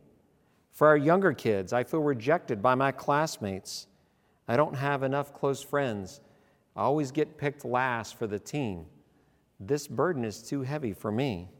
For 0.72 0.88
our 0.88 0.96
younger 0.96 1.34
kids, 1.34 1.74
I 1.74 1.84
feel 1.84 2.00
rejected 2.00 2.62
by 2.62 2.74
my 2.74 2.92
classmates. 2.92 3.86
I 4.48 4.56
don't 4.56 4.74
have 4.74 5.02
enough 5.02 5.34
close 5.34 5.62
friends. 5.62 6.22
I 6.74 6.82
always 6.82 7.10
get 7.10 7.36
picked 7.36 7.64
last 7.64 8.16
for 8.16 8.26
the 8.26 8.38
team. 8.38 8.86
This 9.58 9.86
burden 9.86 10.24
is 10.24 10.42
too 10.42 10.62
heavy 10.62 10.94
for 10.94 11.12
me. 11.12 11.50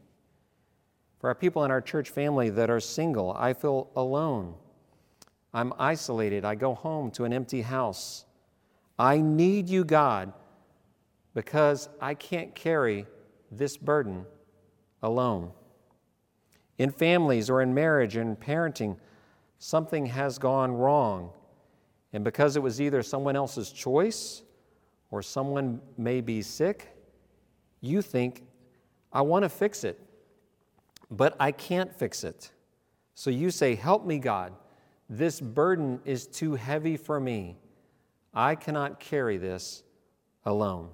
For 1.19 1.27
our 1.27 1.35
people 1.35 1.63
in 1.63 1.69
our 1.69 1.81
church 1.81 2.09
family 2.09 2.49
that 2.49 2.71
are 2.71 2.79
single, 2.79 3.33
I 3.37 3.53
feel 3.53 3.91
alone. 3.95 4.55
I'm 5.53 5.73
isolated. 5.77 6.43
I 6.43 6.55
go 6.55 6.73
home 6.73 7.11
to 7.11 7.25
an 7.25 7.33
empty 7.33 7.61
house. 7.61 8.25
I 8.97 9.21
need 9.21 9.69
you, 9.69 9.83
God, 9.83 10.33
because 11.33 11.89
I 11.99 12.13
can't 12.13 12.53
carry 12.55 13.05
this 13.51 13.77
burden 13.77 14.25
alone. 15.01 15.51
In 16.77 16.91
families 16.91 17.49
or 17.49 17.61
in 17.61 17.73
marriage 17.73 18.15
and 18.15 18.39
parenting, 18.39 18.97
something 19.59 20.05
has 20.07 20.37
gone 20.37 20.71
wrong. 20.71 21.31
And 22.13 22.23
because 22.23 22.55
it 22.55 22.63
was 22.63 22.81
either 22.81 23.03
someone 23.03 23.35
else's 23.35 23.71
choice 23.71 24.43
or 25.11 25.21
someone 25.21 25.81
may 25.97 26.21
be 26.21 26.41
sick, 26.41 26.95
you 27.81 28.01
think, 28.01 28.43
I 29.13 29.21
want 29.21 29.43
to 29.43 29.49
fix 29.49 29.83
it, 29.83 29.99
but 31.09 31.35
I 31.39 31.51
can't 31.51 31.93
fix 31.93 32.23
it. 32.23 32.51
So 33.15 33.29
you 33.29 33.51
say, 33.51 33.75
Help 33.75 34.05
me, 34.05 34.19
God. 34.19 34.53
This 35.09 35.41
burden 35.41 35.99
is 36.05 36.25
too 36.25 36.55
heavy 36.55 36.95
for 36.95 37.19
me. 37.19 37.57
I 38.33 38.55
cannot 38.55 39.01
carry 39.01 39.37
this 39.37 39.83
alone. 40.45 40.91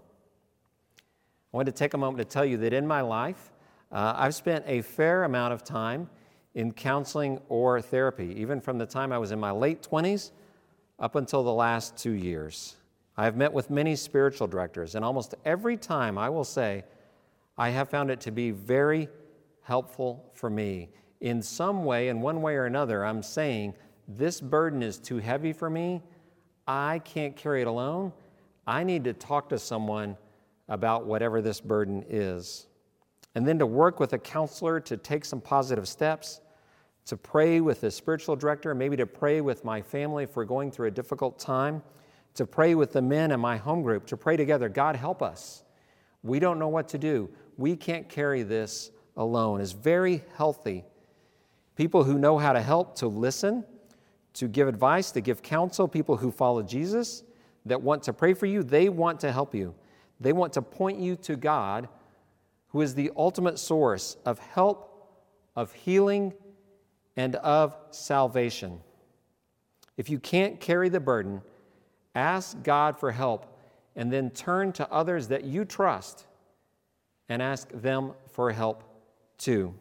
I 1.54 1.58
want 1.58 1.68
to 1.68 1.72
take 1.72 1.94
a 1.94 1.98
moment 1.98 2.18
to 2.18 2.26
tell 2.26 2.46
you 2.46 2.58
that 2.58 2.74
in 2.74 2.86
my 2.86 3.02
life, 3.02 3.52
uh, 3.92 4.14
I've 4.18 4.36
spent 4.36 4.66
a 4.68 4.82
fair 4.82 5.24
amount 5.24 5.54
of 5.54 5.64
time 5.64 6.10
in 6.56 6.74
counseling 6.74 7.40
or 7.48 7.80
therapy, 7.82 8.36
even 8.38 8.60
from 8.60 8.78
the 8.78 8.86
time 8.86 9.14
I 9.14 9.18
was 9.18 9.32
in 9.32 9.40
my 9.40 9.52
late 9.52 9.82
20s 9.82 10.32
up 11.00 11.16
until 11.16 11.44
the 11.44 11.54
last 11.54 11.96
two 11.96 12.12
years. 12.12 12.76
I 13.16 13.24
have 13.24 13.38
met 13.38 13.54
with 13.54 13.70
many 13.70 13.96
spiritual 13.96 14.48
directors, 14.48 14.96
and 14.96 15.06
almost 15.06 15.36
every 15.46 15.78
time 15.78 16.18
I 16.18 16.30
will 16.30 16.44
say, 16.44 16.84
I 17.58 17.70
have 17.70 17.90
found 17.90 18.12
it 18.12 18.20
to 18.22 18.32
be 18.32 18.52
very 18.52 19.08
helpful 19.62 20.30
for 20.34 20.50
me. 20.50 20.90
In 21.22 21.42
some 21.42 21.86
way, 21.86 22.10
in 22.10 22.22
one 22.22 22.42
way 22.42 22.56
or 22.56 22.66
another, 22.66 23.06
I'm 23.06 23.24
saying, 23.24 23.74
This 24.08 24.42
burden 24.42 24.84
is 24.84 24.98
too 24.98 25.18
heavy 25.18 25.54
for 25.54 25.70
me. 25.70 26.04
I 26.68 27.00
can't 27.00 27.36
carry 27.36 27.62
it 27.62 27.68
alone. 27.68 28.12
I 28.68 28.84
need 28.84 29.06
to 29.06 29.14
talk 29.14 29.50
to 29.50 29.58
someone 29.58 30.18
about 30.70 31.06
whatever 31.06 31.42
this 31.42 31.62
burden 31.62 32.04
is. 32.10 32.68
And 33.36 33.48
then 33.48 33.60
to 33.60 33.66
work 33.66 34.00
with 34.00 34.14
a 34.14 34.18
counselor 34.18 34.80
to 34.82 34.98
take 34.98 35.24
some 35.24 35.42
positive 35.42 35.88
steps, 35.88 36.42
to 37.06 37.16
pray 37.16 37.62
with 37.62 37.84
a 37.84 37.92
spiritual 37.92 38.36
director, 38.36 38.74
maybe 38.76 38.98
to 38.98 39.06
pray 39.06 39.42
with 39.42 39.64
my 39.64 39.82
family 39.82 40.24
if 40.24 40.36
we're 40.36 40.46
going 40.46 40.72
through 40.72 40.88
a 40.88 40.92
difficult 40.92 41.40
time, 41.40 41.82
to 42.34 42.46
pray 42.46 42.76
with 42.76 42.92
the 42.92 43.02
men 43.02 43.32
in 43.32 43.40
my 43.40 43.58
home 43.58 43.82
group, 43.82 44.06
to 44.08 44.18
pray 44.18 44.38
together 44.38 44.70
God, 44.70 44.96
help 44.96 45.22
us. 45.22 45.64
We 46.24 46.40
don't 46.40 46.60
know 46.60 46.68
what 46.68 46.90
to 46.90 46.98
do. 46.98 47.30
We 47.58 47.76
can't 47.76 48.10
carry 48.10 48.44
this 48.44 48.92
alone. 49.16 49.62
It's 49.62 49.72
very 49.72 50.24
healthy. 50.36 50.84
People 51.76 52.04
who 52.04 52.18
know 52.18 52.38
how 52.38 52.54
to 52.54 52.62
help, 52.62 52.96
to 52.98 53.08
listen, 53.08 53.64
to 54.34 54.48
give 54.48 54.68
advice, 54.68 55.12
to 55.12 55.22
give 55.22 55.42
counsel, 55.42 55.88
people 55.88 56.18
who 56.18 56.32
follow 56.32 56.62
Jesus, 56.62 57.24
that 57.66 57.82
want 57.82 58.04
to 58.04 58.14
pray 58.14 58.34
for 58.34 58.46
you, 58.46 58.64
they 58.64 58.90
want 58.90 59.20
to 59.22 59.32
help 59.32 59.56
you. 59.56 59.74
They 60.20 60.34
want 60.34 60.54
to 60.54 60.62
point 60.62 61.00
you 61.00 61.16
to 61.18 61.36
God, 61.36 61.90
who 62.70 62.82
is 62.82 62.96
the 62.96 63.12
ultimate 63.16 63.60
source 63.60 64.18
of 64.26 64.40
help, 64.40 65.10
of 65.56 65.72
healing, 65.74 66.34
and 67.16 67.36
of 67.38 67.76
salvation. 67.92 68.80
If 69.96 70.10
you 70.10 70.20
can't 70.20 70.60
carry 70.60 70.90
the 70.90 71.00
burden, 71.00 71.42
ask 72.16 72.62
God 72.64 73.00
for 73.00 73.12
help 73.12 73.58
and 73.96 74.12
then 74.12 74.30
turn 74.30 74.72
to 74.74 74.92
others 74.92 75.28
that 75.30 75.44
you 75.44 75.66
trust 75.66 76.26
and 77.30 77.42
ask 77.42 77.70
them 77.70 78.14
for 78.32 78.52
help 78.52 78.84
too. 79.38 79.74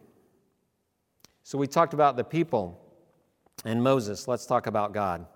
So 1.42 1.58
we 1.58 1.66
talked 1.66 1.94
about 1.94 2.16
the 2.16 2.24
people 2.24 2.80
and 3.64 3.82
Moses. 3.82 4.26
Let's 4.28 4.46
talk 4.46 4.66
about 4.66 4.92
God. 4.92 5.26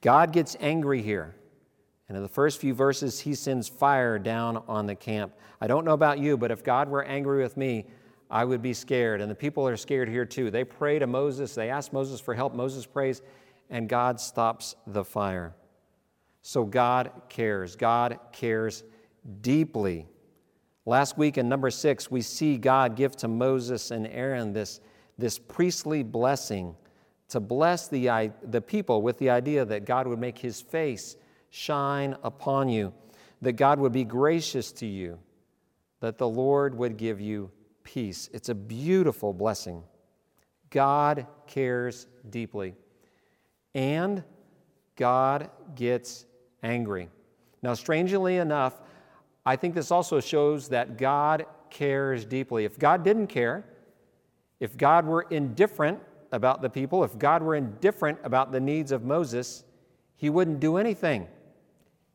God 0.00 0.32
gets 0.32 0.56
angry 0.60 1.02
here. 1.02 1.34
And 2.08 2.16
in 2.16 2.22
the 2.22 2.28
first 2.28 2.60
few 2.60 2.72
verses, 2.72 3.20
he 3.20 3.34
sends 3.34 3.68
fire 3.68 4.18
down 4.18 4.62
on 4.68 4.86
the 4.86 4.94
camp. 4.94 5.32
I 5.60 5.66
don't 5.66 5.84
know 5.84 5.92
about 5.92 6.18
you, 6.18 6.36
but 6.36 6.50
if 6.50 6.62
God 6.62 6.88
were 6.88 7.02
angry 7.02 7.42
with 7.42 7.56
me, 7.56 7.86
I 8.30 8.44
would 8.44 8.62
be 8.62 8.72
scared. 8.72 9.20
And 9.20 9.30
the 9.30 9.34
people 9.34 9.66
are 9.66 9.76
scared 9.76 10.08
here 10.08 10.24
too. 10.24 10.50
They 10.50 10.64
pray 10.64 10.98
to 10.98 11.06
Moses, 11.06 11.54
they 11.54 11.70
ask 11.70 11.92
Moses 11.92 12.20
for 12.20 12.34
help. 12.34 12.54
Moses 12.54 12.86
prays, 12.86 13.22
and 13.70 13.88
God 13.88 14.20
stops 14.20 14.76
the 14.86 15.04
fire. 15.04 15.54
So 16.42 16.64
God 16.64 17.10
cares. 17.28 17.74
God 17.74 18.20
cares 18.32 18.84
deeply. 19.40 20.06
Last 20.84 21.18
week 21.18 21.38
in 21.38 21.48
number 21.48 21.70
six, 21.70 22.08
we 22.08 22.22
see 22.22 22.56
God 22.56 22.94
give 22.94 23.16
to 23.16 23.28
Moses 23.28 23.90
and 23.90 24.06
Aaron 24.06 24.52
this, 24.52 24.80
this 25.18 25.40
priestly 25.40 26.04
blessing 26.04 26.76
to 27.30 27.40
bless 27.40 27.88
the, 27.88 28.30
the 28.44 28.60
people 28.60 29.02
with 29.02 29.18
the 29.18 29.30
idea 29.30 29.64
that 29.64 29.84
God 29.84 30.06
would 30.06 30.20
make 30.20 30.38
his 30.38 30.60
face 30.60 31.16
shine 31.56 32.14
upon 32.22 32.68
you, 32.68 32.92
that 33.40 33.52
God 33.52 33.80
would 33.80 33.92
be 33.92 34.04
gracious 34.04 34.72
to 34.72 34.84
you, 34.84 35.18
that 36.00 36.18
the 36.18 36.28
Lord 36.28 36.76
would 36.76 36.98
give 36.98 37.18
you 37.18 37.50
peace. 37.82 38.28
It's 38.34 38.50
a 38.50 38.54
beautiful 38.54 39.32
blessing. 39.32 39.82
God 40.68 41.26
cares 41.46 42.08
deeply, 42.28 42.74
and 43.74 44.22
God 44.96 45.48
gets 45.74 46.26
angry. 46.62 47.08
Now, 47.62 47.72
strangely 47.72 48.36
enough, 48.36 48.82
I 49.46 49.56
think 49.56 49.74
this 49.74 49.90
also 49.90 50.20
shows 50.20 50.68
that 50.68 50.98
God 50.98 51.46
cares 51.70 52.26
deeply. 52.26 52.66
If 52.66 52.78
God 52.78 53.02
didn't 53.02 53.28
care, 53.28 53.64
if 54.60 54.76
God 54.76 55.06
were 55.06 55.26
indifferent 55.30 56.00
about 56.32 56.60
the 56.60 56.68
people, 56.68 57.02
if 57.02 57.18
God 57.18 57.42
were 57.42 57.54
indifferent 57.54 58.18
about 58.24 58.52
the 58.52 58.60
needs 58.60 58.92
of 58.92 59.04
Moses, 59.04 59.64
he 60.16 60.28
wouldn't 60.28 60.60
do 60.60 60.76
anything. 60.76 61.28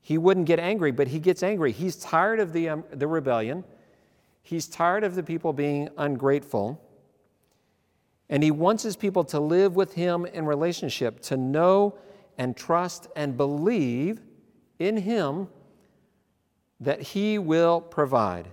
He 0.02 0.18
wouldn't 0.18 0.48
get 0.48 0.60
angry, 0.60 0.92
but 0.92 1.08
he 1.08 1.20
gets 1.20 1.44
angry. 1.44 1.72
He's 1.72 1.96
tired 1.96 2.40
of 2.40 2.54
the, 2.54 2.70
um, 2.70 2.84
the 2.92 3.08
rebellion. 3.08 3.64
He's 4.42 4.68
tired 4.68 5.04
of 5.04 5.16
the 5.16 5.24
people 5.24 5.54
being 5.54 5.90
ungrateful. 5.98 6.82
And 8.30 8.42
he 8.42 8.50
wants 8.50 8.82
his 8.82 8.96
people 8.96 9.24
to 9.26 9.40
live 9.40 9.76
with 9.76 9.94
him 9.94 10.26
in 10.26 10.46
relationship, 10.46 11.20
to 11.24 11.38
know 11.38 11.96
and 12.38 12.58
trust 12.58 13.08
and 13.16 13.38
believe 13.38 14.22
in 14.80 14.98
him 14.98 15.48
that 16.80 17.02
he 17.02 17.38
will 17.38 17.80
provide. 17.80 18.48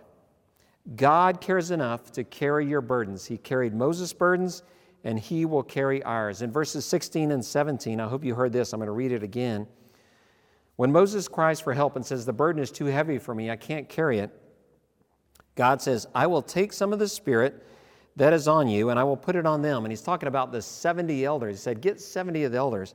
God 0.96 1.40
cares 1.40 1.70
enough 1.70 2.12
to 2.12 2.24
carry 2.24 2.66
your 2.66 2.80
burdens. 2.80 3.24
He 3.24 3.38
carried 3.38 3.74
Moses' 3.74 4.12
burdens, 4.12 4.62
and 5.04 5.18
he 5.18 5.44
will 5.46 5.62
carry 5.62 6.02
ours. 6.02 6.42
In 6.42 6.50
verses 6.50 6.84
16 6.84 7.30
and 7.30 7.44
17, 7.44 8.00
I 8.00 8.08
hope 8.08 8.24
you 8.24 8.34
heard 8.34 8.52
this. 8.52 8.72
I'm 8.72 8.80
going 8.80 8.86
to 8.88 8.92
read 8.92 9.12
it 9.12 9.22
again. 9.22 9.66
When 10.78 10.92
Moses 10.92 11.26
cries 11.26 11.58
for 11.58 11.74
help 11.74 11.96
and 11.96 12.06
says, 12.06 12.24
The 12.24 12.32
burden 12.32 12.62
is 12.62 12.70
too 12.70 12.84
heavy 12.84 13.18
for 13.18 13.34
me, 13.34 13.50
I 13.50 13.56
can't 13.56 13.88
carry 13.88 14.20
it, 14.20 14.30
God 15.56 15.82
says, 15.82 16.06
I 16.14 16.28
will 16.28 16.40
take 16.40 16.72
some 16.72 16.92
of 16.92 17.00
the 17.00 17.08
Spirit 17.08 17.66
that 18.14 18.32
is 18.32 18.46
on 18.46 18.68
you 18.68 18.90
and 18.90 18.96
I 18.96 19.02
will 19.02 19.16
put 19.16 19.34
it 19.34 19.44
on 19.44 19.60
them. 19.60 19.84
And 19.84 19.90
he's 19.90 20.02
talking 20.02 20.28
about 20.28 20.52
the 20.52 20.62
70 20.62 21.24
elders. 21.24 21.56
He 21.56 21.60
said, 21.60 21.80
Get 21.80 22.00
70 22.00 22.44
of 22.44 22.52
the 22.52 22.58
elders. 22.58 22.94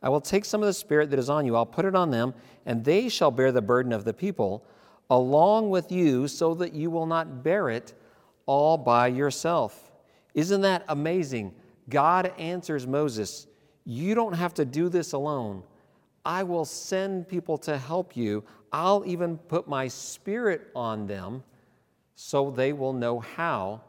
I 0.00 0.10
will 0.10 0.20
take 0.20 0.44
some 0.44 0.62
of 0.62 0.68
the 0.68 0.72
Spirit 0.72 1.10
that 1.10 1.18
is 1.18 1.28
on 1.28 1.44
you, 1.44 1.56
I'll 1.56 1.66
put 1.66 1.84
it 1.84 1.96
on 1.96 2.12
them, 2.12 2.34
and 2.66 2.84
they 2.84 3.08
shall 3.08 3.32
bear 3.32 3.50
the 3.50 3.60
burden 3.60 3.92
of 3.92 4.04
the 4.04 4.14
people 4.14 4.64
along 5.10 5.70
with 5.70 5.90
you 5.90 6.28
so 6.28 6.54
that 6.54 6.72
you 6.72 6.88
will 6.88 7.06
not 7.06 7.42
bear 7.42 7.68
it 7.68 7.94
all 8.46 8.78
by 8.78 9.08
yourself. 9.08 9.90
Isn't 10.34 10.60
that 10.60 10.84
amazing? 10.88 11.52
God 11.88 12.32
answers 12.38 12.86
Moses, 12.86 13.48
You 13.84 14.14
don't 14.14 14.34
have 14.34 14.54
to 14.54 14.64
do 14.64 14.88
this 14.88 15.14
alone. 15.14 15.64
I 16.24 16.42
will 16.42 16.64
send 16.64 17.28
people 17.28 17.58
to 17.58 17.76
help 17.76 18.16
you. 18.16 18.44
I'll 18.72 19.04
even 19.06 19.38
put 19.38 19.68
my 19.68 19.88
spirit 19.88 20.70
on 20.74 21.06
them 21.06 21.42
so 22.14 22.50
they 22.50 22.72
will 22.72 22.92
know 22.92 23.20
how 23.20 23.82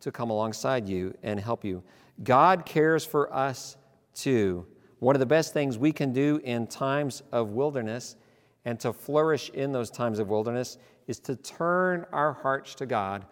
to 0.00 0.10
come 0.10 0.30
alongside 0.30 0.88
you 0.88 1.16
and 1.22 1.38
help 1.38 1.64
you. 1.64 1.82
God 2.24 2.64
cares 2.64 3.04
for 3.04 3.32
us 3.32 3.76
too. 4.14 4.66
One 4.98 5.16
of 5.16 5.20
the 5.20 5.26
best 5.26 5.52
things 5.52 5.78
we 5.78 5.92
can 5.92 6.12
do 6.12 6.40
in 6.44 6.66
times 6.66 7.22
of 7.32 7.50
wilderness 7.50 8.16
and 8.64 8.78
to 8.80 8.92
flourish 8.92 9.50
in 9.50 9.72
those 9.72 9.90
times 9.90 10.18
of 10.18 10.28
wilderness 10.28 10.78
is 11.08 11.18
to 11.20 11.36
turn 11.36 12.06
our 12.12 12.32
hearts 12.32 12.74
to 12.76 12.86
God. 12.86 13.26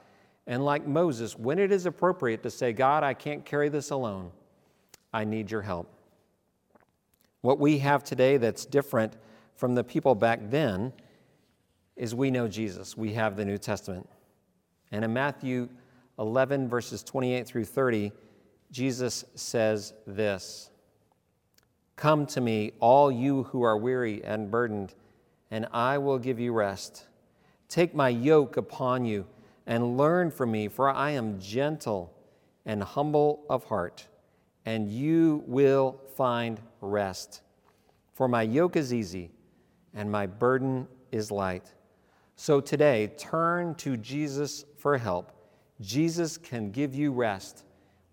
And 0.47 0.65
like 0.65 0.87
Moses, 0.87 1.39
when 1.39 1.59
it 1.59 1.71
is 1.71 1.87
appropriate 1.87 2.43
to 2.43 2.51
say, 2.51 2.73
God, 2.73 3.05
I 3.05 3.15
can't 3.15 3.45
carry 3.45 3.69
this 3.69 3.91
alone, 3.91 4.33
I 5.13 5.25
need 5.25 5.51
your 5.51 5.63
help. 5.63 5.89
What 7.43 7.59
we 7.59 7.79
have 7.79 8.05
today 8.05 8.37
that's 8.37 8.67
different 8.67 9.15
from 9.57 9.75
the 9.75 9.85
people 9.85 10.15
back 10.15 10.41
then 10.51 10.93
is 11.97 12.15
we 12.15 12.31
know 12.31 12.49
Jesus. 12.49 12.97
We 12.97 13.15
have 13.15 13.37
the 13.37 13.45
New 13.45 13.59
Testament. 13.59 14.09
And 14.91 15.05
in 15.05 15.13
Matthew 15.13 15.69
11, 16.19 16.69
verses 16.69 17.03
28 17.03 17.47
through 17.47 17.65
30, 17.65 18.13
Jesus 18.71 19.25
says 19.35 19.95
this 20.07 20.71
Come 21.97 22.27
to 22.27 22.41
me, 22.41 22.73
all 22.81 23.11
you 23.11 23.45
who 23.45 23.63
are 23.63 23.77
weary 23.77 24.23
and 24.25 24.51
burdened 24.51 24.95
and 25.51 25.67
I 25.73 25.99
will 25.99 26.19
give 26.19 26.39
you 26.39 26.53
rest. 26.53 27.07
Take 27.69 27.95
my 27.95 28.09
yoke 28.09 28.57
upon 28.57 29.05
you 29.05 29.27
and 29.67 29.97
learn 29.97 30.31
from 30.31 30.53
me, 30.53 30.69
for 30.69 30.89
I 30.89 31.11
am 31.11 31.41
gentle 31.41 32.13
and 32.65 32.83
humble 32.83 33.45
of 33.49 33.65
heart, 33.65 34.07
and 34.65 34.91
you 34.91 35.43
will 35.47 36.01
find 36.21 36.61
rest. 36.83 37.41
For 38.13 38.29
my 38.29 38.43
yoke 38.43 38.77
is 38.77 38.93
easy 38.93 39.31
and 39.95 40.13
my 40.13 40.27
burden 40.27 40.87
is 41.11 41.31
light. 41.31 41.73
So 42.37 42.61
today, 42.61 43.07
turn 43.17 43.75
to 43.77 43.97
Jesus 43.97 44.67
for 44.77 44.99
help. 44.99 45.33
Jesus 45.81 46.37
can 46.37 46.73
give 46.73 46.95
you 46.95 47.11
rest, 47.11 47.65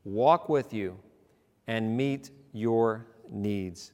walk 0.05 0.47
with 0.47 0.73
you, 0.73 0.97
and 1.67 1.97
meet 1.97 2.31
your 2.53 3.05
needs. 3.29 3.91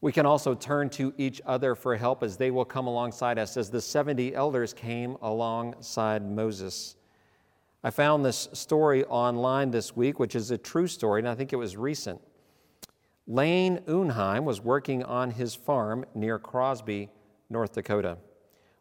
We 0.00 0.10
can 0.10 0.24
also 0.24 0.54
turn 0.54 0.88
to 0.90 1.12
each 1.18 1.42
other 1.44 1.74
for 1.74 1.98
help 1.98 2.22
as 2.22 2.38
they 2.38 2.50
will 2.50 2.64
come 2.64 2.86
alongside 2.86 3.38
us, 3.38 3.58
as 3.58 3.68
the 3.68 3.82
70 3.82 4.34
elders 4.34 4.72
came 4.72 5.18
alongside 5.20 6.24
Moses. 6.24 6.96
I 7.84 7.90
found 7.90 8.24
this 8.24 8.48
story 8.54 9.04
online 9.04 9.70
this 9.70 9.94
week, 9.94 10.18
which 10.18 10.34
is 10.34 10.50
a 10.50 10.56
true 10.56 10.86
story, 10.86 11.20
and 11.20 11.28
I 11.28 11.34
think 11.34 11.52
it 11.52 11.56
was 11.56 11.76
recent. 11.76 12.22
Lane 13.30 13.78
Unhjem 13.86 14.42
was 14.42 14.60
working 14.60 15.04
on 15.04 15.30
his 15.30 15.54
farm 15.54 16.04
near 16.16 16.36
Crosby, 16.36 17.10
North 17.48 17.72
Dakota, 17.72 18.18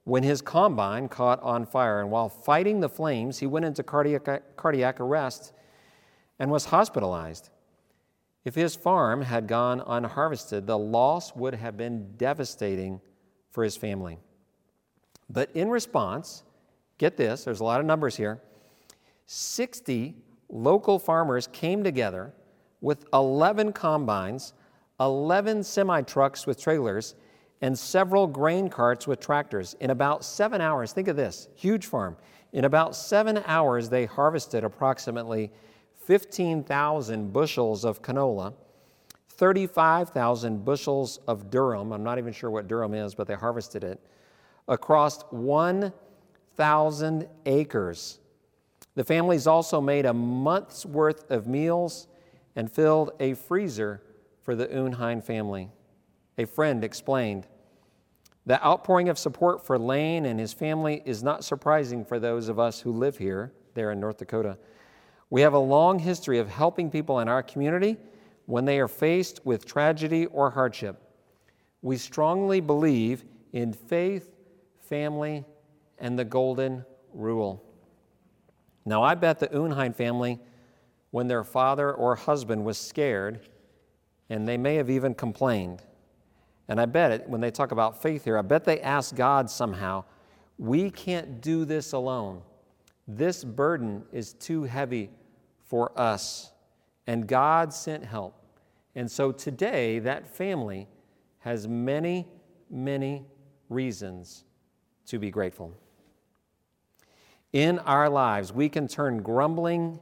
when 0.06 0.24
his 0.24 0.42
combine 0.42 1.08
caught 1.08 1.40
on 1.44 1.68
fire. 1.68 2.02
And 2.02 2.10
while 2.10 2.30
fighting 2.30 2.80
the 2.80 2.90
flames, 2.90 3.38
he 3.38 3.46
went 3.46 3.66
into 3.66 3.84
cardiac, 3.84 4.58
cardiac 4.58 5.00
arrest 5.00 5.54
and 6.40 6.50
was 6.50 6.66
hospitalized. 6.66 7.52
If 8.44 8.56
his 8.56 8.76
farm 8.76 9.22
had 9.22 9.46
gone 9.46 9.82
unharvested, 9.82 10.66
the 10.66 10.80
loss 10.80 11.36
would 11.36 11.54
have 11.54 11.78
been 11.78 12.14
devastating 12.18 13.02
for 13.52 13.64
his 13.64 13.78
family. 13.78 14.18
But 15.30 15.52
in 15.54 15.70
response, 15.70 16.44
get 16.98 17.18
this, 17.18 17.44
there's 17.44 17.60
a 17.60 17.66
lot 17.66 17.82
of 17.82 17.86
numbers 17.86 18.16
here 18.16 18.42
60 19.28 20.16
local 20.50 20.98
farmers 20.98 21.46
came 21.46 21.84
together 21.84 22.34
with 22.82 23.06
11 23.14 23.74
combines, 23.74 24.54
11 25.00 25.64
semi 25.64 26.02
trucks 26.02 26.46
with 26.48 26.62
trailers, 26.62 27.16
and 27.62 27.78
several 27.78 28.26
grain 28.28 28.70
carts 28.70 29.06
with 29.08 29.20
tractors. 29.20 29.76
In 29.80 29.90
about 29.90 30.24
seven 30.24 30.62
hours, 30.62 30.94
think 30.94 31.08
of 31.08 31.16
this 31.16 31.50
huge 31.56 31.86
farm. 31.86 32.16
In 32.54 32.66
about 32.66 32.96
seven 32.96 33.44
hours, 33.46 33.90
they 33.90 34.06
harvested 34.06 34.64
approximately 34.64 35.52
15,000 36.06 37.32
bushels 37.32 37.86
of 37.86 38.02
canola, 38.02 38.54
35,000 39.30 40.66
bushels 40.66 41.20
of 41.28 41.50
durum. 41.52 41.94
I'm 41.94 42.04
not 42.04 42.18
even 42.18 42.34
sure 42.34 42.50
what 42.50 42.68
durum 42.68 42.96
is, 42.96 43.14
but 43.14 43.28
they 43.28 43.36
harvested 43.36 43.84
it 43.84 44.00
across 44.68 45.22
1,000 45.32 47.28
acres. 47.46 48.20
The 48.96 49.04
families 49.04 49.48
also 49.48 49.80
made 49.80 50.06
a 50.06 50.14
month's 50.14 50.86
worth 50.86 51.30
of 51.32 51.48
meals 51.48 52.09
and 52.56 52.72
filled 52.72 53.12
a 53.20 53.34
freezer 53.34 54.02
for 54.44 54.56
the 54.56 54.68
Unhjem 54.68 55.24
family. 55.24 55.70
A 56.38 56.46
friend 56.46 56.84
explained 56.84 57.48
the 58.46 58.66
outpouring 58.66 59.10
of 59.10 59.20
support 59.20 59.64
for 59.64 59.78
Lane 59.78 60.26
and 60.26 60.40
his 60.40 60.54
family 60.54 61.04
is 61.06 61.22
not 61.22 61.44
surprising 61.44 62.04
for 62.04 62.20
those 62.20 62.50
of 62.50 62.58
us 62.58 62.80
who 62.80 62.92
live 62.92 63.18
here, 63.18 63.54
there 63.76 63.92
in 63.92 64.00
North 64.00 64.18
Dakota. 64.18 64.58
We 65.30 65.42
have 65.42 65.54
a 65.54 65.60
long 65.60 66.00
history 66.00 66.40
of 66.40 66.50
helping 66.50 66.90
people 66.90 67.20
in 67.20 67.28
our 67.28 67.44
community 67.44 67.98
when 68.48 68.66
they 68.66 68.80
are 68.80 68.88
faced 68.88 69.46
with 69.46 69.66
tragedy 69.66 70.26
or 70.26 70.50
hardship. 70.50 71.00
We 71.84 71.98
strongly 71.98 72.60
believe 72.60 73.24
in 73.54 73.74
faith, 73.74 74.32
family, 74.80 75.46
and 76.00 76.18
the 76.18 76.26
golden 76.26 76.86
rule. 77.14 77.64
Now, 78.86 79.04
I 79.04 79.14
bet 79.14 79.40
the 79.40 79.50
Unhjem 79.50 79.96
family, 79.96 80.40
when 81.12 81.28
their 81.28 81.44
father 81.44 81.92
or 81.92 82.16
husband 82.16 82.64
was 82.64 82.78
scared, 82.78 83.48
and 84.30 84.48
they 84.48 84.58
may 84.58 84.76
have 84.76 84.90
even 84.90 85.14
complained, 85.14 85.82
and 86.68 86.80
I 86.80 86.86
bet 86.86 87.12
it, 87.12 87.28
when 87.28 87.42
they 87.42 87.50
talk 87.50 87.72
about 87.72 88.02
faith 88.02 88.24
here, 88.24 88.38
I 88.38 88.44
bet 88.44 88.64
they 88.64 88.80
asked 88.82 89.16
God 89.16 89.50
somehow, 89.50 90.04
we 90.60 90.92
can't 90.92 91.42
do 91.42 91.66
this 91.66 91.94
alone. 91.94 92.44
This 93.08 93.44
burden 93.44 94.04
is 94.12 94.34
too 94.34 94.64
heavy 94.64 95.10
for 95.66 95.92
us. 96.00 96.52
And 97.08 97.28
God 97.28 97.74
sent 97.74 98.06
help. 98.06 98.36
And 98.94 99.10
so 99.10 99.32
today, 99.32 99.98
that 100.00 100.28
family 100.28 100.88
has 101.40 101.68
many, 101.68 102.28
many 102.70 103.26
reasons 103.70 104.44
to 105.08 105.18
be 105.18 105.32
grateful. 105.32 105.74
In 107.52 107.80
our 107.80 108.10
lives, 108.10 108.54
we 108.54 108.70
can 108.70 108.88
turn 108.88 109.24
grumbling 109.24 110.00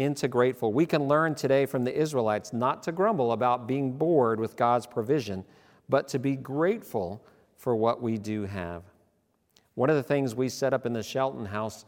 into 0.00 0.28
grateful. 0.28 0.72
We 0.72 0.86
can 0.86 1.08
learn 1.08 1.34
today 1.34 1.66
from 1.66 1.84
the 1.84 1.94
Israelites 1.94 2.54
not 2.54 2.82
to 2.84 2.92
grumble 2.92 3.32
about 3.32 3.68
being 3.68 3.92
bored 3.92 4.40
with 4.40 4.56
God's 4.56 4.86
provision, 4.86 5.44
but 5.90 6.08
to 6.08 6.18
be 6.18 6.36
grateful 6.36 7.22
for 7.58 7.76
what 7.76 8.00
we 8.00 8.16
do 8.16 8.46
have. 8.46 8.82
One 9.74 9.90
of 9.90 9.96
the 9.96 10.02
things 10.02 10.34
we 10.34 10.48
set 10.48 10.72
up 10.72 10.86
in 10.86 10.94
the 10.94 11.02
Shelton 11.02 11.44
house 11.44 11.84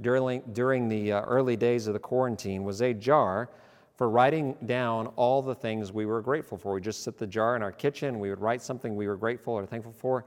during, 0.00 0.42
during 0.52 0.88
the 0.88 1.12
uh, 1.12 1.22
early 1.22 1.56
days 1.56 1.88
of 1.88 1.94
the 1.94 1.98
quarantine 1.98 2.62
was 2.62 2.82
a 2.82 2.94
jar 2.94 3.50
for 3.96 4.08
writing 4.08 4.56
down 4.66 5.08
all 5.16 5.42
the 5.42 5.54
things 5.54 5.90
we 5.90 6.06
were 6.06 6.22
grateful 6.22 6.56
for. 6.56 6.74
We 6.74 6.80
just 6.80 7.02
set 7.02 7.18
the 7.18 7.26
jar 7.26 7.56
in 7.56 7.62
our 7.62 7.72
kitchen, 7.72 8.20
we 8.20 8.30
would 8.30 8.40
write 8.40 8.62
something 8.62 8.94
we 8.94 9.08
were 9.08 9.16
grateful 9.16 9.54
or 9.54 9.66
thankful 9.66 9.94
for 9.98 10.24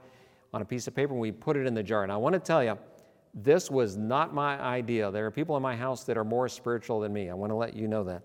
on 0.52 0.60
a 0.60 0.64
piece 0.64 0.86
of 0.86 0.94
paper, 0.94 1.12
and 1.12 1.20
we 1.20 1.32
put 1.32 1.56
it 1.56 1.66
in 1.66 1.72
the 1.72 1.82
jar. 1.82 2.02
And 2.02 2.12
I 2.12 2.18
want 2.18 2.34
to 2.34 2.40
tell 2.40 2.62
you, 2.62 2.76
this 3.34 3.70
was 3.70 3.96
not 3.96 4.34
my 4.34 4.60
idea. 4.60 5.10
There 5.10 5.26
are 5.26 5.30
people 5.30 5.56
in 5.56 5.62
my 5.62 5.76
house 5.76 6.04
that 6.04 6.16
are 6.16 6.24
more 6.24 6.48
spiritual 6.48 7.00
than 7.00 7.12
me. 7.12 7.30
I 7.30 7.34
want 7.34 7.50
to 7.50 7.56
let 7.56 7.74
you 7.74 7.86
know 7.86 8.04
that. 8.04 8.22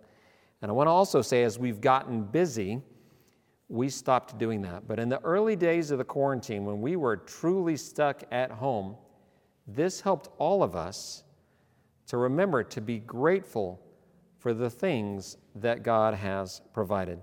And 0.62 0.72
I 0.72 0.74
want 0.74 0.88
to 0.88 0.92
also 0.92 1.22
say, 1.22 1.44
as 1.44 1.60
we've 1.60 1.80
gotten 1.80 2.24
busy, 2.24 2.82
we 3.68 3.90
stopped 3.90 4.38
doing 4.38 4.62
that. 4.64 4.88
But 4.88 5.00
in 5.00 5.10
the 5.10 5.22
early 5.22 5.56
days 5.56 5.92
of 5.92 5.98
the 5.98 6.04
quarantine, 6.04 6.66
when 6.66 6.82
we 6.82 6.96
were 6.96 7.18
truly 7.18 7.78
stuck 7.78 8.24
at 8.32 8.52
home, 8.52 8.96
this 9.68 10.02
helped 10.02 10.30
all 10.38 10.64
of 10.64 10.76
us 10.76 11.24
to 12.08 12.18
remember 12.18 12.64
to 12.64 12.82
be 12.82 13.00
grateful 13.00 13.82
for 14.38 14.54
the 14.54 14.70
things 14.70 15.38
that 15.56 15.84
God 15.84 16.14
has 16.14 16.62
provided. 16.74 17.20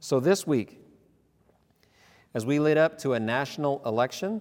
So 0.00 0.20
this 0.20 0.46
week, 0.46 0.78
as 2.34 2.46
we 2.46 2.58
lead 2.58 2.78
up 2.78 2.98
to 2.98 3.14
a 3.14 3.20
national 3.20 3.82
election 3.84 4.40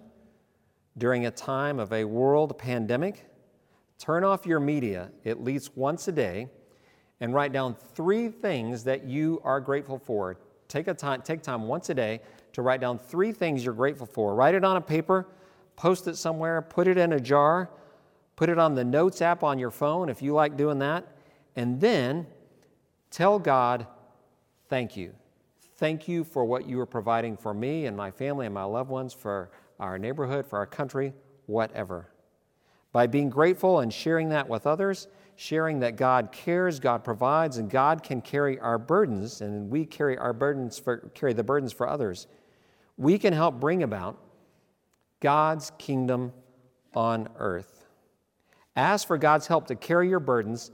during 0.97 1.25
a 1.25 1.31
time 1.31 1.79
of 1.79 1.93
a 1.93 2.03
world 2.03 2.57
pandemic, 2.57 3.25
turn 3.97 4.23
off 4.23 4.45
your 4.45 4.59
media 4.59 5.11
at 5.25 5.43
least 5.43 5.77
once 5.77 6.07
a 6.07 6.11
day 6.11 6.49
and 7.19 7.33
write 7.33 7.53
down 7.53 7.75
three 7.93 8.29
things 8.29 8.83
that 8.83 9.05
you 9.05 9.39
are 9.43 9.61
grateful 9.61 9.97
for. 9.97 10.37
Take, 10.67 10.87
a 10.87 10.93
time, 10.93 11.21
take 11.21 11.41
time 11.41 11.67
once 11.67 11.89
a 11.89 11.93
day 11.93 12.21
to 12.53 12.61
write 12.61 12.81
down 12.81 12.97
three 12.97 13.31
things 13.31 13.63
you're 13.63 13.73
grateful 13.73 14.07
for. 14.07 14.35
Write 14.35 14.55
it 14.55 14.63
on 14.63 14.77
a 14.77 14.81
paper, 14.81 15.27
post 15.75 16.07
it 16.07 16.15
somewhere, 16.15 16.61
put 16.61 16.87
it 16.87 16.97
in 16.97 17.13
a 17.13 17.19
jar, 17.19 17.69
put 18.35 18.49
it 18.49 18.57
on 18.57 18.73
the 18.73 18.83
Notes 18.83 19.21
app 19.21 19.43
on 19.43 19.59
your 19.59 19.71
phone 19.71 20.09
if 20.09 20.21
you 20.21 20.33
like 20.33 20.57
doing 20.57 20.79
that, 20.79 21.05
and 21.55 21.79
then 21.79 22.25
tell 23.11 23.37
God, 23.37 23.85
thank 24.67 24.97
you. 24.97 25.13
Thank 25.77 26.07
you 26.07 26.23
for 26.23 26.45
what 26.45 26.67
you 26.67 26.79
are 26.79 26.85
providing 26.85 27.37
for 27.37 27.53
me 27.53 27.85
and 27.85 27.95
my 27.95 28.11
family 28.11 28.45
and 28.45 28.53
my 28.53 28.63
loved 28.63 28.89
ones, 28.89 29.13
for 29.13 29.51
our 29.81 29.97
neighborhood, 29.97 30.45
for 30.45 30.59
our 30.59 30.65
country, 30.65 31.13
whatever. 31.47 32.07
By 32.93 33.07
being 33.07 33.29
grateful 33.29 33.79
and 33.79 33.91
sharing 33.91 34.29
that 34.29 34.47
with 34.47 34.67
others, 34.67 35.07
sharing 35.35 35.79
that 35.79 35.95
God 35.95 36.31
cares, 36.31 36.79
God 36.79 37.03
provides, 37.03 37.57
and 37.57 37.69
God 37.69 38.03
can 38.03 38.21
carry 38.21 38.59
our 38.59 38.77
burdens, 38.77 39.41
and 39.41 39.69
we 39.69 39.85
carry 39.85 40.17
our 40.17 40.33
burdens 40.33 40.77
for 40.77 40.97
carry 41.15 41.33
the 41.33 41.43
burdens 41.43 41.73
for 41.73 41.89
others, 41.89 42.27
we 42.97 43.17
can 43.17 43.33
help 43.33 43.59
bring 43.59 43.83
about 43.83 44.17
God's 45.19 45.71
kingdom 45.77 46.31
on 46.93 47.27
earth. 47.37 47.85
Ask 48.75 49.07
for 49.07 49.17
God's 49.17 49.47
help 49.47 49.67
to 49.67 49.75
carry 49.75 50.07
your 50.07 50.19
burdens 50.19 50.71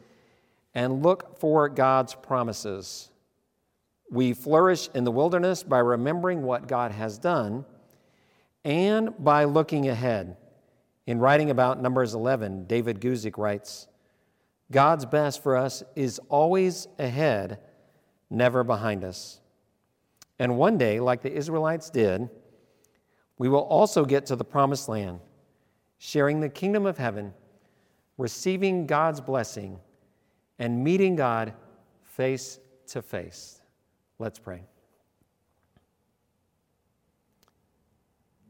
and 0.76 1.02
look 1.02 1.40
for 1.40 1.70
God's 1.70 2.14
promises. 2.14 3.10
We 4.12 4.34
flourish 4.34 4.90
in 4.94 5.04
the 5.04 5.12
wilderness 5.12 5.64
by 5.64 5.80
remembering 5.80 6.44
what 6.44 6.68
God 6.68 6.92
has 6.92 7.18
done 7.18 7.66
and 8.68 9.14
by 9.18 9.46
looking 9.46 9.88
ahead. 9.88 10.36
In 11.06 11.20
writing 11.20 11.50
about 11.50 11.82
Numbers 11.82 12.14
11, 12.14 12.66
David 12.66 13.00
Guzik 13.00 13.38
writes 13.38 13.88
God's 14.70 15.06
best 15.06 15.42
for 15.42 15.56
us 15.56 15.84
is 15.96 16.20
always 16.28 16.90
ahead, 17.00 17.60
never 18.30 18.66
behind 18.66 19.06
us. 19.06 19.40
And 20.38 20.58
one 20.58 20.78
day, 20.78 21.00
like 21.00 21.22
the 21.22 21.34
Israelites 21.34 21.90
did, 21.90 22.30
we 23.38 23.48
will 23.48 23.62
also 23.62 24.04
get 24.04 24.26
to 24.26 24.36
the 24.36 24.44
promised 24.44 24.90
land, 24.90 25.22
sharing 25.98 26.42
the 26.42 26.50
kingdom 26.50 26.86
of 26.86 26.98
heaven, 26.98 27.34
receiving 28.18 28.86
God's 28.86 29.22
blessing, 29.22 29.80
and 30.60 30.84
meeting 30.84 31.16
God 31.16 31.54
face 32.04 32.60
to 32.88 33.02
face. 33.02 33.62
Let's 34.20 34.40
pray. 34.40 34.64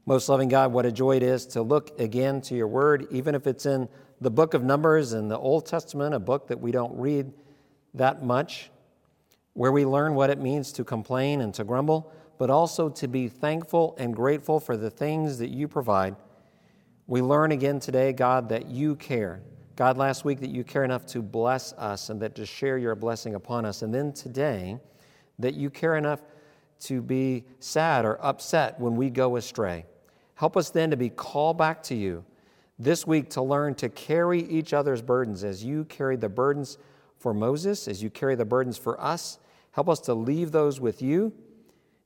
Most 0.08 0.30
loving 0.30 0.48
God, 0.48 0.72
what 0.72 0.86
a 0.86 0.92
joy 0.94 1.18
it 1.18 1.22
is 1.24 1.46
to 1.48 1.62
look 1.62 2.00
again 2.00 2.40
to 2.44 2.56
your 2.56 2.70
word, 2.70 3.08
even 3.12 3.36
if 3.36 3.46
it's 3.46 3.66
in 3.66 3.90
the 4.22 4.32
book 4.32 4.54
of 4.54 4.64
Numbers 4.64 5.12
in 5.12 5.28
the 5.28 5.38
Old 5.38 5.66
Testament, 5.66 6.16
a 6.16 6.20
book 6.20 6.48
that 6.48 6.62
we 6.62 6.72
don't 6.72 6.98
read 6.98 7.34
that 7.94 8.24
much, 8.24 8.72
where 9.52 9.74
we 9.74 9.84
learn 9.84 10.16
what 10.16 10.30
it 10.30 10.40
means 10.40 10.72
to 10.72 10.86
complain 10.86 11.42
and 11.42 11.54
to 11.56 11.66
grumble, 11.66 12.14
but 12.38 12.50
also 12.50 12.88
to 12.88 13.10
be 13.10 13.28
thankful 13.28 13.98
and 14.00 14.16
grateful 14.16 14.62
for 14.62 14.78
the 14.78 14.90
things 14.90 15.40
that 15.40 15.50
you 15.50 15.68
provide. 15.68 16.16
We 17.06 17.22
learn 17.22 17.52
again 17.52 17.82
today, 17.82 18.14
God, 18.14 18.48
that 18.48 18.68
you 18.68 18.96
care. 18.96 19.42
God, 19.76 19.98
last 19.98 20.24
week, 20.24 20.40
that 20.40 20.52
you 20.52 20.64
care 20.64 20.86
enough 20.86 21.06
to 21.08 21.22
bless 21.22 21.74
us 21.74 22.10
and 22.10 22.22
that 22.22 22.34
to 22.36 22.46
share 22.46 22.78
your 22.78 22.96
blessing 22.96 23.36
upon 23.36 23.66
us. 23.66 23.82
And 23.82 23.94
then 23.94 24.14
today, 24.14 24.80
that 25.38 25.56
you 25.56 25.70
care 25.70 25.98
enough 25.98 26.22
to 26.80 27.02
be 27.02 27.44
sad 27.60 28.06
or 28.06 28.24
upset 28.26 28.80
when 28.80 28.96
we 28.96 29.10
go 29.10 29.36
astray. 29.36 29.84
Help 30.38 30.56
us 30.56 30.70
then 30.70 30.92
to 30.92 30.98
be 30.98 31.10
called 31.10 31.58
back 31.58 31.82
to 31.82 31.96
you 31.96 32.24
this 32.78 33.08
week 33.08 33.32
to 33.32 33.42
learn 33.42 33.74
to 33.74 33.90
carry 33.90 34.40
each 34.42 34.72
other's 34.72 35.02
burdens 35.02 35.44
as 35.44 35.64
you 35.64 35.84
carried 35.86 36.22
the 36.22 36.30
burdens 36.30 36.78
for 37.18 37.34
Moses, 37.34 37.88
as 37.88 38.04
you 38.04 38.12
carry 38.12 38.36
the 38.36 38.46
burdens 38.46 38.78
for 38.78 39.02
us. 39.02 39.40
Help 39.72 39.90
us 39.90 40.00
to 40.02 40.14
leave 40.14 40.52
those 40.52 40.80
with 40.80 41.02
you 41.02 41.34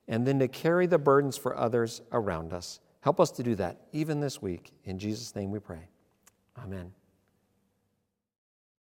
and 0.08 0.26
then 0.26 0.40
to 0.40 0.48
carry 0.48 0.88
the 0.88 0.98
burdens 0.98 1.36
for 1.36 1.58
others 1.58 2.02
around 2.14 2.54
us. 2.54 2.80
Help 3.02 3.20
us 3.20 3.32
to 3.32 3.44
do 3.44 3.54
that 3.56 3.82
even 3.92 4.22
this 4.22 4.42
week. 4.42 4.72
In 4.86 4.98
Jesus' 4.98 5.36
name 5.36 5.52
we 5.52 5.60
pray. 5.60 5.90
Amen. 6.58 6.94